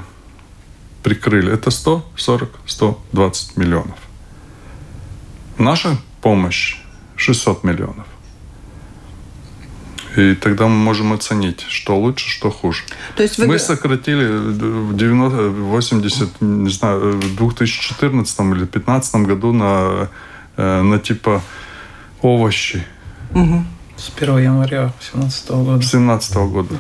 прикрыли, 1.02 1.52
это 1.52 1.69
140-120 1.69 3.60
миллионов. 3.60 3.98
Наша 5.58 5.98
помощь 6.22 6.78
600 7.17 7.63
миллионов. 7.63 8.08
И 10.15 10.36
тогда 10.36 10.67
мы 10.67 10.76
можем 10.76 11.12
оценить, 11.13 11.65
что 11.67 11.97
лучше, 11.97 12.30
что 12.30 12.52
хуже. 12.52 12.84
То 13.15 13.23
есть 13.23 13.38
вы... 13.38 13.47
Мы 13.47 13.60
сократили 13.60 14.26
в 14.28 14.95
90, 14.95 15.49
80, 15.49 16.41
не 16.41 16.69
знаю, 16.69 17.19
в 17.19 17.36
2014 17.36 18.39
или 18.39 18.58
2015 18.60 19.15
году 19.15 19.54
на, 19.54 20.10
э, 20.58 20.82
на 20.82 20.99
типа 20.99 21.41
овощи. 22.21 22.86
Угу. 23.34 23.65
С 23.97 24.12
1 24.15 24.38
января 24.38 24.93
2017 25.13 25.49
года. 25.49 25.78
2017 25.78 26.36
года. 26.36 26.76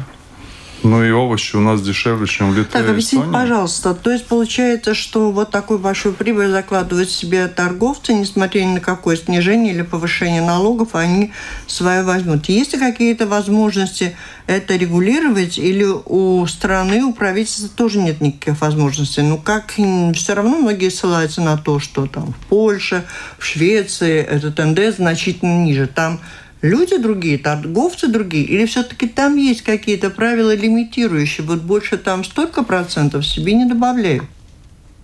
Ну 0.83 1.01
и 1.03 1.11
овощи 1.11 1.55
у 1.55 1.61
нас 1.61 1.81
дешевле, 1.81 2.27
чем 2.27 2.51
в 2.51 2.57
Литве 2.57 2.71
Так, 2.71 2.89
объясните, 2.89 3.25
пожалуйста, 3.31 3.93
то 3.93 4.11
есть 4.11 4.25
получается, 4.25 4.93
что 4.93 5.31
вот 5.31 5.49
такую 5.49 5.79
большую 5.79 6.13
прибыль 6.13 6.49
закладывают 6.49 7.09
себе 7.09 7.47
торговцы, 7.47 8.13
несмотря 8.13 8.61
ни 8.61 8.73
на 8.73 8.79
какое 8.81 9.15
снижение 9.15 9.73
или 9.73 9.81
повышение 9.81 10.41
налогов, 10.41 10.89
они 10.93 11.31
свое 11.67 12.03
возьмут. 12.03 12.49
Есть 12.49 12.73
ли 12.73 12.79
какие-то 12.79 13.27
возможности 13.27 14.17
это 14.45 14.75
регулировать, 14.75 15.57
или 15.57 15.85
у 15.85 16.45
страны, 16.47 17.03
у 17.03 17.13
правительства 17.13 17.69
тоже 17.69 17.99
нет 17.99 18.19
никаких 18.19 18.59
возможностей? 18.59 19.21
Ну, 19.21 19.37
как 19.37 19.73
все 20.13 20.33
равно 20.33 20.57
многие 20.57 20.89
ссылаются 20.89 21.41
на 21.41 21.57
то, 21.57 21.79
что 21.79 22.07
там 22.07 22.33
в 22.33 22.47
Польше, 22.47 23.05
в 23.39 23.45
Швеции 23.45 24.19
этот 24.19 24.57
НДС 24.57 24.97
значительно 24.97 25.63
ниже. 25.63 25.87
Там 25.87 26.19
люди 26.63 26.97
другие, 26.97 27.37
торговцы 27.37 28.07
другие, 28.07 28.45
или 28.45 28.65
все-таки 28.65 29.07
там 29.07 29.35
есть 29.35 29.61
какие-то 29.61 30.09
правила 30.09 30.55
лимитирующие, 30.55 31.45
вот 31.45 31.61
больше 31.61 31.97
там 31.97 32.23
столько 32.23 32.63
процентов 32.63 33.27
себе 33.27 33.53
не 33.53 33.65
добавляют? 33.65 34.23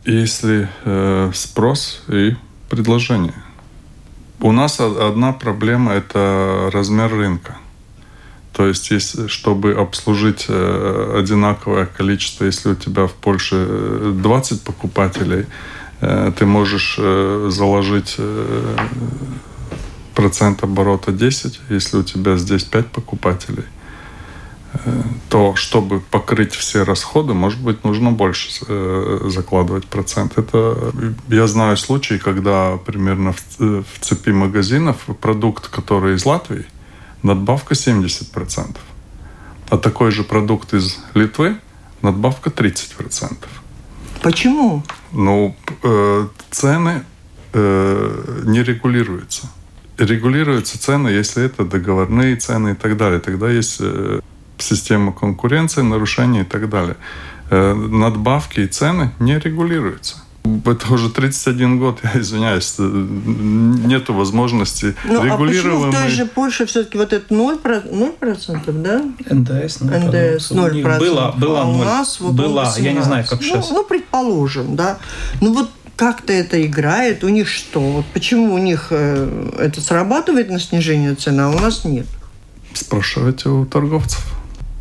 Если 0.05 0.69
э, 0.85 1.31
спрос 1.35 2.01
и 2.07 2.35
предложение. 2.69 3.33
У 4.39 4.51
нас 4.53 4.79
одна 4.79 5.33
проблема– 5.33 5.91
это 5.93 6.69
размер 6.71 7.13
рынка. 7.13 7.57
То 8.53 8.67
есть, 8.67 8.89
если, 8.91 9.27
чтобы 9.27 9.73
обслужить 9.73 10.45
э, 10.47 11.15
одинаковое 11.19 11.85
количество, 11.85 12.45
если 12.45 12.69
у 12.69 12.75
тебя 12.75 13.05
в 13.07 13.13
Польше 13.13 14.13
20 14.13 14.51
э, 14.51 14.65
покупателей, 14.65 15.45
э, 15.99 16.31
ты 16.37 16.45
можешь 16.45 16.95
э, 16.97 17.49
заложить 17.51 18.15
э, 18.17 18.75
процент 20.15 20.63
оборота 20.63 21.11
10, 21.11 21.61
если 21.69 21.97
у 21.97 22.03
тебя 22.03 22.37
здесь 22.37 22.63
5 22.63 22.87
покупателей, 22.87 23.65
э, 24.73 25.01
то 25.29 25.55
чтобы 25.55 25.99
покрыть 25.99 26.53
все 26.53 26.83
расходы, 26.83 27.33
может 27.33 27.59
быть, 27.61 27.83
нужно 27.83 28.11
больше 28.11 28.49
э, 28.67 29.29
закладывать 29.29 29.85
процент. 29.85 30.37
Это 30.37 30.93
я 31.29 31.47
знаю 31.47 31.77
случаи, 31.77 32.17
когда 32.17 32.77
примерно 32.77 33.33
в, 33.33 33.59
в 33.59 33.99
цепи 34.01 34.31
магазинов 34.31 34.97
продукт, 35.21 35.67
который 35.67 36.15
из 36.15 36.25
Латвии, 36.25 36.65
надбавка 37.23 37.73
70%. 37.73 38.77
а 39.69 39.77
такой 39.77 40.11
же 40.11 40.23
продукт 40.23 40.73
из 40.73 40.97
Литвы, 41.13 41.57
надбавка 42.01 42.49
30%. 42.49 43.37
Почему? 44.21 44.83
Ну, 45.11 45.55
э, 45.83 46.27
цены 46.51 47.03
э, 47.53 48.43
не 48.45 48.63
регулируются. 48.63 49.49
Регулируются 49.99 50.79
цены, 50.79 51.09
если 51.09 51.45
это 51.45 51.65
договорные 51.65 52.35
цены 52.37 52.71
и 52.71 52.75
так 52.75 52.97
далее. 52.97 53.19
Тогда 53.19 53.49
есть 53.49 53.77
э, 53.81 54.21
система 54.57 55.11
конкуренции, 55.11 55.81
нарушения 55.81 56.41
и 56.41 56.45
так 56.45 56.69
далее. 56.69 56.95
Э, 57.49 57.73
надбавки 57.73 58.61
и 58.61 58.67
цены 58.67 59.11
не 59.19 59.37
регулируются. 59.37 60.17
Это 60.65 60.93
уже 60.93 61.09
31 61.09 61.79
год, 61.79 61.99
я 62.03 62.19
извиняюсь, 62.19 62.75
э, 62.79 62.83
нету 62.83 64.13
возможности 64.13 64.95
ну, 65.03 65.23
регулируемой... 65.23 65.89
А 65.89 65.91
почему 65.91 65.91
в 65.91 65.95
той 65.95 66.09
же 66.09 66.25
Польше 66.25 66.65
все-таки 66.65 66.97
вот 66.97 67.13
это 67.13 67.33
0%, 67.33 68.19
0% 68.21 68.81
да? 68.81 69.03
НДС, 69.29 69.79
ну, 69.81 69.97
НДС 69.97 70.51
0%. 70.51 70.99
Была, 70.99 71.31
была, 71.33 71.61
а 71.61 71.65
у 71.65 71.77
нас 71.77 72.19
вот 72.19 72.33
была, 72.33 72.73
я 72.77 72.93
не 72.93 73.01
знаю, 73.01 73.25
как 73.27 73.41
ну, 73.41 73.45
сейчас. 73.45 73.69
Ну, 73.69 73.83
предположим, 73.83 74.75
да. 74.75 74.97
Ну 75.41 75.53
вот 75.53 75.69
как-то 75.99 76.31
это 76.31 76.65
играет, 76.65 77.25
у 77.25 77.29
них 77.29 77.49
что? 77.49 77.81
Вот 77.81 78.05
почему 78.13 78.53
у 78.53 78.57
них 78.57 78.87
э, 78.91 79.49
это 79.59 79.81
срабатывает 79.81 80.49
на 80.49 80.57
снижение 80.57 81.13
цены, 81.13 81.41
а 81.41 81.49
у 81.49 81.59
нас 81.59 81.83
нет? 81.83 82.07
Спрашивайте 82.73 83.49
у 83.49 83.65
торговцев. 83.65 84.23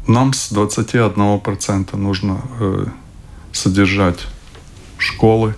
Нам 0.06 0.32
с 0.32 0.52
21% 0.52 1.96
нужно 1.96 2.40
э, 2.60 2.86
содержать 3.50 4.20
школы, 4.96 5.56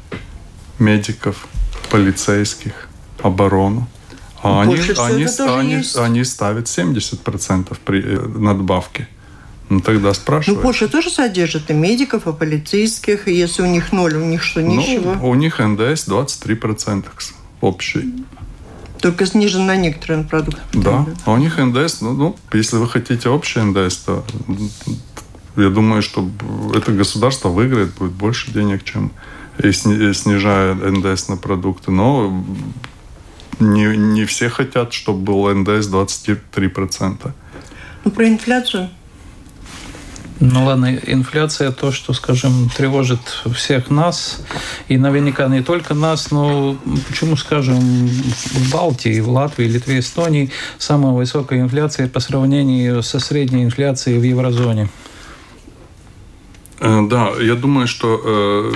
медиков, 0.79 1.47
полицейских, 1.91 2.89
оборону. 3.23 3.87
А 4.43 4.63
они, 4.63 4.77
они, 4.77 5.27
они, 5.27 5.83
они 5.95 6.25
ставят 6.25 6.65
70% 6.69 7.77
при 7.85 8.03
э, 8.03 8.19
надбавке. 8.39 9.09
Ну 9.71 9.81
тогда 9.81 10.13
спрашиваю. 10.13 10.57
Ну 10.57 10.63
Польша 10.63 10.89
тоже 10.89 11.11
содержит 11.11 11.71
и 11.71 11.73
медиков, 11.73 12.27
и 12.27 12.33
полицейских. 12.33 13.29
И 13.29 13.33
если 13.33 13.63
у 13.63 13.67
них 13.67 13.93
ноль, 13.93 14.17
у 14.17 14.25
них 14.25 14.43
что, 14.43 14.61
ничего? 14.61 15.15
Ну, 15.15 15.31
у 15.31 15.35
них 15.37 15.61
НДС 15.61 16.09
23% 16.09 17.05
общий. 17.61 18.13
Только 19.01 19.27
снижен 19.27 19.67
на 19.67 19.77
некоторые 19.77 20.25
продукты. 20.25 20.61
Да, 20.73 21.07
а 21.25 21.33
у 21.33 21.37
них 21.37 21.57
НДС, 21.57 22.01
ну, 22.01 22.13
ну, 22.13 22.37
если 22.53 22.77
вы 22.77 22.89
хотите 22.89 23.29
общий 23.29 23.61
НДС, 23.61 23.97
то 23.99 24.25
я 25.57 25.71
думаю, 25.71 26.03
что 26.03 26.29
это 26.75 26.91
государство 26.91 27.49
выиграет, 27.49 27.95
будет 27.95 28.13
больше 28.13 28.51
денег, 28.51 28.83
чем 28.83 29.13
снижая 29.59 30.75
НДС 30.75 31.29
на 31.29 31.37
продукты. 31.37 31.93
Но 31.93 32.45
не, 33.61 33.97
не 33.97 34.25
все 34.25 34.49
хотят, 34.49 34.93
чтобы 34.93 35.21
был 35.21 35.49
НДС 35.55 35.89
23%. 35.89 37.31
Ну, 38.05 38.11
про 38.11 38.29
инфляцию. 38.29 38.91
Ну 40.41 40.65
ладно, 40.65 40.99
инфляция 41.07 41.71
то, 41.71 41.93
что, 41.93 42.15
скажем, 42.15 42.71
тревожит 42.75 43.21
всех 43.55 43.91
нас, 43.91 44.43
и 44.89 44.97
наверняка 44.97 45.47
не 45.49 45.63
только 45.63 45.93
нас, 45.93 46.31
но 46.31 46.79
почему, 47.07 47.37
скажем, 47.37 47.79
в 47.79 48.73
Балтии, 48.73 49.21
в 49.21 49.29
Латвии, 49.29 49.67
Литве, 49.67 49.99
Эстонии 49.99 50.51
самая 50.79 51.13
высокая 51.13 51.61
инфляция 51.61 52.09
по 52.09 52.21
сравнению 52.21 53.03
со 53.03 53.21
средней 53.21 53.65
инфляцией 53.65 54.19
в 54.19 54.23
еврозоне? 54.23 54.89
Э, 56.79 57.07
да, 57.07 57.33
я 57.39 57.55
думаю, 57.55 57.87
что 57.87 58.19
э, 58.25 58.73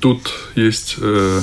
тут 0.00 0.32
есть 0.54 0.96
э, 0.98 1.42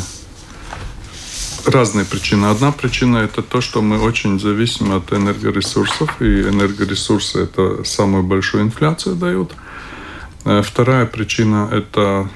разные 1.66 2.06
причины. 2.06 2.48
Одна 2.48 2.72
причина 2.72 3.18
это 3.18 3.42
то, 3.42 3.62
что 3.62 3.82
мы 3.82 4.00
очень 4.00 4.40
зависимы 4.40 4.96
от 4.96 5.12
энергоресурсов, 5.14 6.22
и 6.22 6.42
энергоресурсы 6.42 7.44
это 7.44 7.84
самую 7.84 8.24
большую 8.24 8.64
инфляцию 8.64 9.16
дают. 9.16 9.54
Э, 10.46 10.62
вторая 10.64 11.06
причина 11.06 11.70
это 11.72 12.30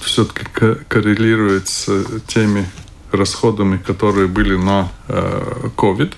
все-таки 0.00 0.44
коррелирует 0.88 1.68
с 1.68 1.88
теми 2.26 2.66
расходами, 3.10 3.76
которые 3.76 4.28
были 4.28 4.56
на 4.56 4.88
COVID 5.08 6.12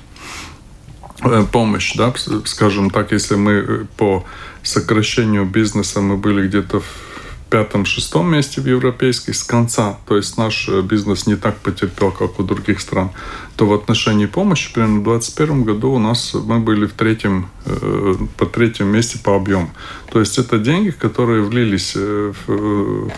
э, 1.22 1.44
помощь, 1.50 1.94
да, 1.94 2.12
скажем 2.44 2.90
так, 2.90 3.12
если 3.12 3.36
мы 3.36 3.86
по 3.96 4.24
сокращению 4.62 5.44
бизнеса 5.44 6.00
мы 6.00 6.16
были 6.16 6.48
где-то 6.48 6.80
в 6.80 7.05
пятом-шестом 7.50 8.32
месте 8.32 8.60
в 8.60 8.66
европейской 8.66 9.32
с 9.32 9.44
конца, 9.44 9.98
то 10.06 10.16
есть 10.16 10.36
наш 10.36 10.68
э, 10.68 10.82
бизнес 10.82 11.26
не 11.26 11.36
так 11.36 11.56
потерпел, 11.58 12.10
как 12.10 12.40
у 12.40 12.42
других 12.42 12.80
стран, 12.80 13.10
то 13.56 13.66
в 13.66 13.72
отношении 13.72 14.26
помощи 14.26 14.72
примерно 14.72 15.00
в 15.00 15.04
2021 15.04 15.64
году 15.64 15.92
у 15.92 15.98
нас 15.98 16.34
мы 16.34 16.58
были 16.58 16.86
в 16.86 16.92
третьем, 16.92 17.48
э, 17.64 18.14
по 18.36 18.46
третьем 18.46 18.88
месте 18.88 19.18
по 19.22 19.36
объему. 19.36 19.70
То 20.10 20.18
есть 20.18 20.38
это 20.38 20.58
деньги, 20.58 20.90
которые 20.90 21.42
влились 21.42 21.92
э, 21.94 22.32
в, 22.46 23.10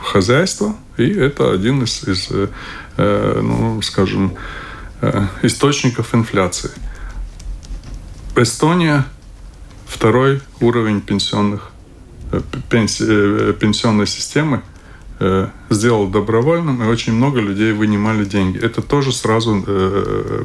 хозяйство, 0.00 0.74
и 0.96 1.08
это 1.08 1.52
один 1.52 1.82
из, 1.82 2.06
из 2.06 2.30
ну, 2.96 3.80
скажем, 3.82 4.34
источников 5.42 6.14
инфляции. 6.14 6.70
Эстония 8.36 9.06
второй 9.86 10.42
уровень 10.60 11.00
пенсионных 11.00 11.73
Э, 12.34 12.40
пенси, 12.68 13.04
э, 13.06 13.54
пенсионной 13.58 14.06
системы 14.06 14.62
э, 15.20 15.48
сделал 15.70 16.08
добровольным, 16.08 16.82
и 16.82 16.86
очень 16.86 17.12
много 17.12 17.40
людей 17.40 17.72
вынимали 17.72 18.24
деньги. 18.24 18.58
Это 18.58 18.82
тоже 18.82 19.12
сразу 19.12 19.62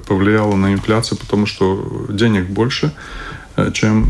повлияло 0.07 0.55
на 0.55 0.73
инфляцию, 0.73 1.17
потому 1.17 1.45
что 1.45 2.05
денег 2.09 2.47
больше, 2.47 2.93
чем 3.73 4.09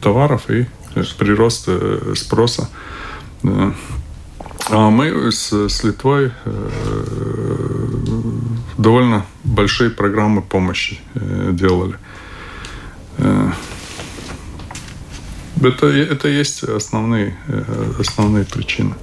товаров 0.00 0.50
и 0.50 0.66
прирост 1.18 1.68
спроса. 2.14 2.68
А 3.44 4.90
мы 4.90 5.30
с, 5.30 5.52
с 5.52 5.84
Литвой 5.84 6.32
довольно 8.76 9.24
большие 9.44 9.90
программы 9.90 10.42
помощи 10.42 10.98
делали. 11.14 11.96
Это, 15.64 15.86
это 15.86 16.28
есть 16.28 16.64
основные, 16.64 17.36
э, 17.48 17.92
основные 18.00 18.44
причины. 18.44 18.94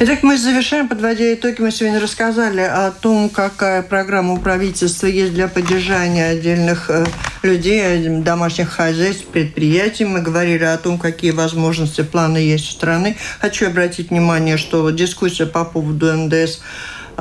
Итак, 0.00 0.22
мы 0.22 0.36
завершаем, 0.36 0.88
подводя 0.88 1.32
итоги. 1.34 1.60
Мы 1.60 1.70
сегодня 1.70 2.00
рассказали 2.00 2.60
о 2.60 2.90
том, 2.90 3.28
какая 3.28 3.82
программа 3.82 4.34
у 4.34 4.38
правительства 4.38 5.06
есть 5.06 5.34
для 5.34 5.48
поддержания 5.48 6.26
отдельных 6.26 6.90
э, 6.90 7.04
людей, 7.42 8.08
домашних 8.20 8.70
хозяйств, 8.70 9.26
предприятий. 9.26 10.04
Мы 10.04 10.20
говорили 10.20 10.64
о 10.64 10.76
том, 10.78 10.98
какие 10.98 11.30
возможности, 11.30 12.02
планы 12.02 12.38
есть 12.38 12.68
у 12.68 12.72
страны. 12.72 13.16
Хочу 13.40 13.66
обратить 13.66 14.10
внимание, 14.10 14.56
что 14.56 14.90
дискуссия 14.90 15.46
по 15.46 15.64
поводу 15.64 16.12
НДС 16.12 16.60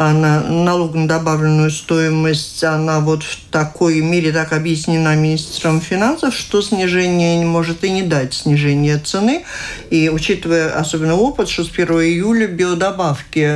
она, 0.10 0.42
налог 0.42 0.94
на 0.94 1.08
добавленную 1.08 1.72
стоимость, 1.72 2.64
она 2.64 3.00
вот 3.00 3.24
в 3.24 3.40
такой 3.52 4.02
мере 4.02 4.32
так 4.32 4.54
объяснена 4.54 5.16
министром 5.16 5.82
финансов, 5.82 6.36
что 6.36 6.62
снижение 6.62 7.46
может 7.46 7.84
и 7.84 7.92
не 7.92 8.04
дать 8.04 8.34
снижение 8.34 8.98
цены. 8.98 9.44
И 9.90 10.10
учитывая 10.10 10.78
особенно 10.78 11.16
опыт, 11.16 11.50
что 11.50 11.64
с 11.64 11.70
1 11.70 11.88
июля 12.02 12.48
биодобавки 12.48 13.48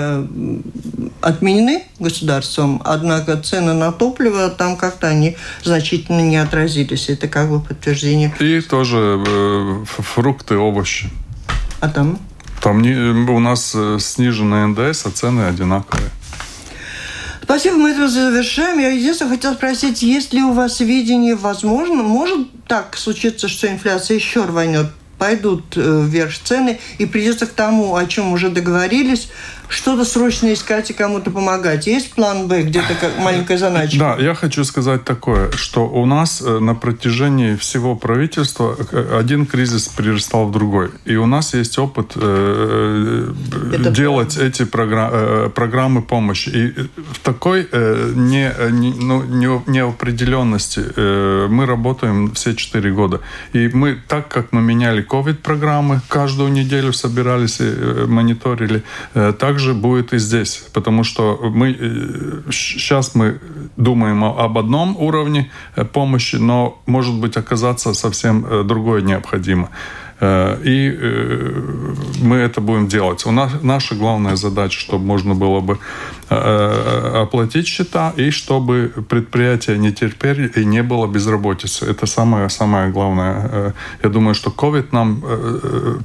отменены 1.21 1.83
государством, 1.99 2.81
однако 2.85 3.37
цены 3.37 3.73
на 3.73 3.91
топливо 3.91 4.49
там 4.49 4.77
как-то 4.77 5.07
они 5.07 5.37
значительно 5.63 6.21
не 6.21 6.37
отразились. 6.37 7.09
Это 7.09 7.27
как 7.27 7.49
бы 7.49 7.59
подтверждение. 7.59 8.33
И 8.39 8.61
тоже 8.61 9.23
э, 9.25 9.85
фрукты, 9.85 10.57
овощи. 10.57 11.09
А 11.79 11.89
там? 11.89 12.19
Там 12.65 12.81
не, 12.81 12.95
у 13.29 13.39
нас 13.39 13.73
э, 13.75 13.99
сниженный 13.99 14.65
НДС, 14.65 15.05
а 15.05 15.11
цены 15.11 15.41
одинаковые. 15.41 16.09
Спасибо, 17.43 17.75
мы 17.75 17.91
это 17.91 18.07
завершаем. 18.07 18.79
Я 18.79 18.89
единственное 18.89 19.35
хотела 19.35 19.53
спросить, 19.53 20.01
есть 20.01 20.33
ли 20.33 20.41
у 20.41 20.51
вас 20.51 20.79
видение, 20.79 21.35
возможно, 21.35 22.01
может 22.01 22.47
так 22.67 22.97
случиться, 22.97 23.47
что 23.49 23.67
инфляция 23.67 24.15
еще 24.15 24.45
рванет, 24.45 24.87
пойдут 25.19 25.77
э, 25.77 26.05
вверх 26.07 26.33
цены, 26.43 26.79
и 26.97 27.05
придется 27.05 27.45
к 27.45 27.51
тому, 27.51 27.95
о 27.95 28.03
чем 28.07 28.33
уже 28.33 28.49
договорились, 28.49 29.29
что-то 29.69 30.05
срочно 30.05 30.53
искать 30.53 30.89
и 30.91 30.93
кому-то 30.93 31.31
помогать. 31.31 31.87
Есть 31.87 32.13
план 32.13 32.47
Б, 32.47 32.63
где-то 32.63 32.95
как 32.99 33.17
маленькая 33.19 33.57
заначка? 33.57 33.97
Да, 33.97 34.15
я 34.17 34.33
хочу 34.35 34.63
сказать 34.63 35.03
такое, 35.03 35.51
что 35.51 35.87
у 35.87 36.05
нас 36.05 36.41
э, 36.41 36.59
на 36.59 36.75
протяжении 36.75 37.55
всего 37.55 37.95
правительства 37.95 38.75
э, 38.91 39.17
один 39.19 39.45
кризис 39.45 39.87
перерастал 39.87 40.47
в 40.47 40.51
другой. 40.51 40.89
И 41.05 41.15
у 41.15 41.25
нас 41.25 41.53
есть 41.53 41.77
опыт 41.77 42.13
э, 42.15 43.33
Это 43.73 43.91
делать 43.91 44.35
правда. 44.35 44.47
эти 44.47 44.65
программы, 44.65 45.49
программы 45.49 46.01
помощи. 46.01 46.49
И 46.49 46.71
в 47.13 47.19
такой 47.23 47.67
не, 48.15 48.51
не, 48.71 48.93
ну, 48.93 49.23
неопределенности 49.67 50.81
мы 51.47 51.65
работаем 51.65 52.31
все 52.33 52.55
четыре 52.55 52.91
года. 52.91 53.21
И 53.53 53.69
мы, 53.73 53.97
так 54.07 54.27
как 54.27 54.51
мы 54.51 54.61
меняли 54.61 55.05
COVID-программы, 55.05 56.01
каждую 56.07 56.51
неделю 56.51 56.93
собирались 56.93 57.59
и 57.59 58.05
мониторили, 58.07 58.83
так 59.13 59.54
также 59.55 59.73
будет 59.73 60.13
и 60.13 60.19
здесь, 60.19 60.63
потому 60.73 61.05
что 61.05 61.39
мы 61.53 62.43
сейчас 62.51 63.15
мы 63.15 63.39
думаем 63.77 64.23
об 64.25 64.57
одном 64.57 64.97
уровне 64.97 65.49
помощи, 65.93 66.35
но 66.35 66.81
может 66.85 67.13
быть 67.13 67.37
оказаться 67.37 67.93
совсем 67.93 68.67
другое 68.67 69.01
необходимо. 69.01 69.69
Э, 70.21 70.57
и 70.63 70.97
э, 70.97 71.95
мы 72.21 72.37
это 72.37 72.61
будем 72.61 72.87
делать. 72.87 73.25
У 73.25 73.31
нас, 73.31 73.51
наша 73.61 73.95
главная 73.95 74.35
задача, 74.35 74.79
чтобы 74.79 75.05
можно 75.05 75.35
было 75.35 75.59
бы 75.59 75.77
э, 76.29 77.21
оплатить 77.23 77.67
счета 77.67 78.13
и 78.17 78.31
чтобы 78.31 78.93
предприятия 79.09 79.77
не 79.77 79.91
терпели 79.91 80.47
и 80.55 80.65
не 80.65 80.83
было 80.83 81.07
безработицы. 81.07 81.85
Это 81.85 82.05
самое, 82.05 82.49
самое 82.49 82.91
главное. 82.91 83.73
Я 84.03 84.09
думаю, 84.09 84.35
что 84.35 84.51
COVID 84.51 84.85
нам 84.91 85.23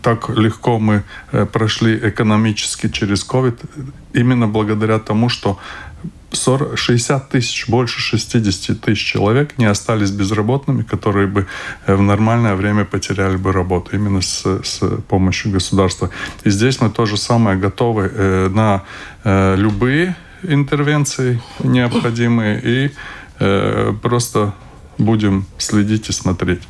так 0.03 0.29
легко 0.31 0.79
мы 0.79 1.03
прошли 1.53 1.97
экономически 1.97 2.89
через 2.89 3.27
COVID 3.29 3.55
именно 4.13 4.49
благодаря 4.49 4.99
тому, 4.99 5.29
что 5.29 5.59
40, 6.33 6.79
60 6.79 7.29
тысяч, 7.29 7.69
больше 7.69 8.01
60 8.01 8.81
тысяч 8.81 9.05
человек 9.05 9.59
не 9.59 9.67
остались 9.67 10.11
безработными, 10.11 10.83
которые 10.83 11.27
бы 11.27 11.47
э, 11.87 11.95
в 11.95 12.03
нормальное 12.03 12.55
время 12.55 12.85
потеряли 12.85 13.37
бы 13.37 13.53
работу 13.53 13.97
именно 13.97 14.21
с, 14.21 14.45
с 14.63 14.81
помощью 15.09 15.53
государства. 15.53 16.11
И 16.45 16.51
здесь 16.51 16.81
мы 16.81 16.91
тоже 16.91 17.17
самое 17.17 17.57
готовы 17.59 18.11
э, 18.13 18.49
на 18.49 18.85
э, 19.25 19.57
любые 19.57 20.17
интервенции 20.43 21.41
необходимые 21.63 22.61
и 22.63 22.91
э, 23.39 23.93
просто 24.03 24.55
будем 24.99 25.47
следить 25.59 26.09
и 26.09 26.13
смотреть. 26.13 26.63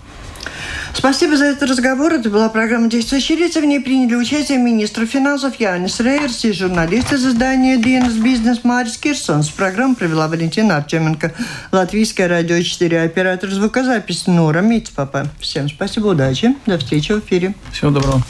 Спасибо 0.93 1.37
за 1.37 1.47
этот 1.47 1.71
разговор. 1.71 2.13
Это 2.13 2.29
была 2.29 2.49
программа 2.49 2.89
«Действующие 2.89 3.39
лица». 3.39 3.61
В 3.61 3.65
ней 3.65 3.81
приняли 3.81 4.15
участие 4.15 4.59
министр 4.59 5.07
финансов 5.07 5.59
Янис 5.59 6.01
Рейерс 6.01 6.45
и 6.45 6.53
журналист 6.53 7.13
из 7.13 7.27
издания 7.27 7.77
«Диенс 7.79 8.15
Бизнес» 8.15 8.65
Марис 8.65 8.99
Кирсонс. 8.99 9.49
Программу 9.49 9.95
провела 9.95 10.29
Валентина 10.29 10.77
Артеменко. 10.77 11.33
Латвийское 11.73 12.29
радио 12.29 12.61
4. 12.61 13.03
Оператор 13.03 13.51
звукозаписи 13.51 14.31
Нора 14.31 14.61
Мицпапа. 14.61 15.29
Всем 15.41 15.69
спасибо, 15.69 16.09
удачи. 16.09 16.55
До 16.67 16.79
встречи 16.79 17.13
в 17.13 17.21
эфире. 17.21 17.55
Всего 17.73 17.91
доброго. 17.91 18.23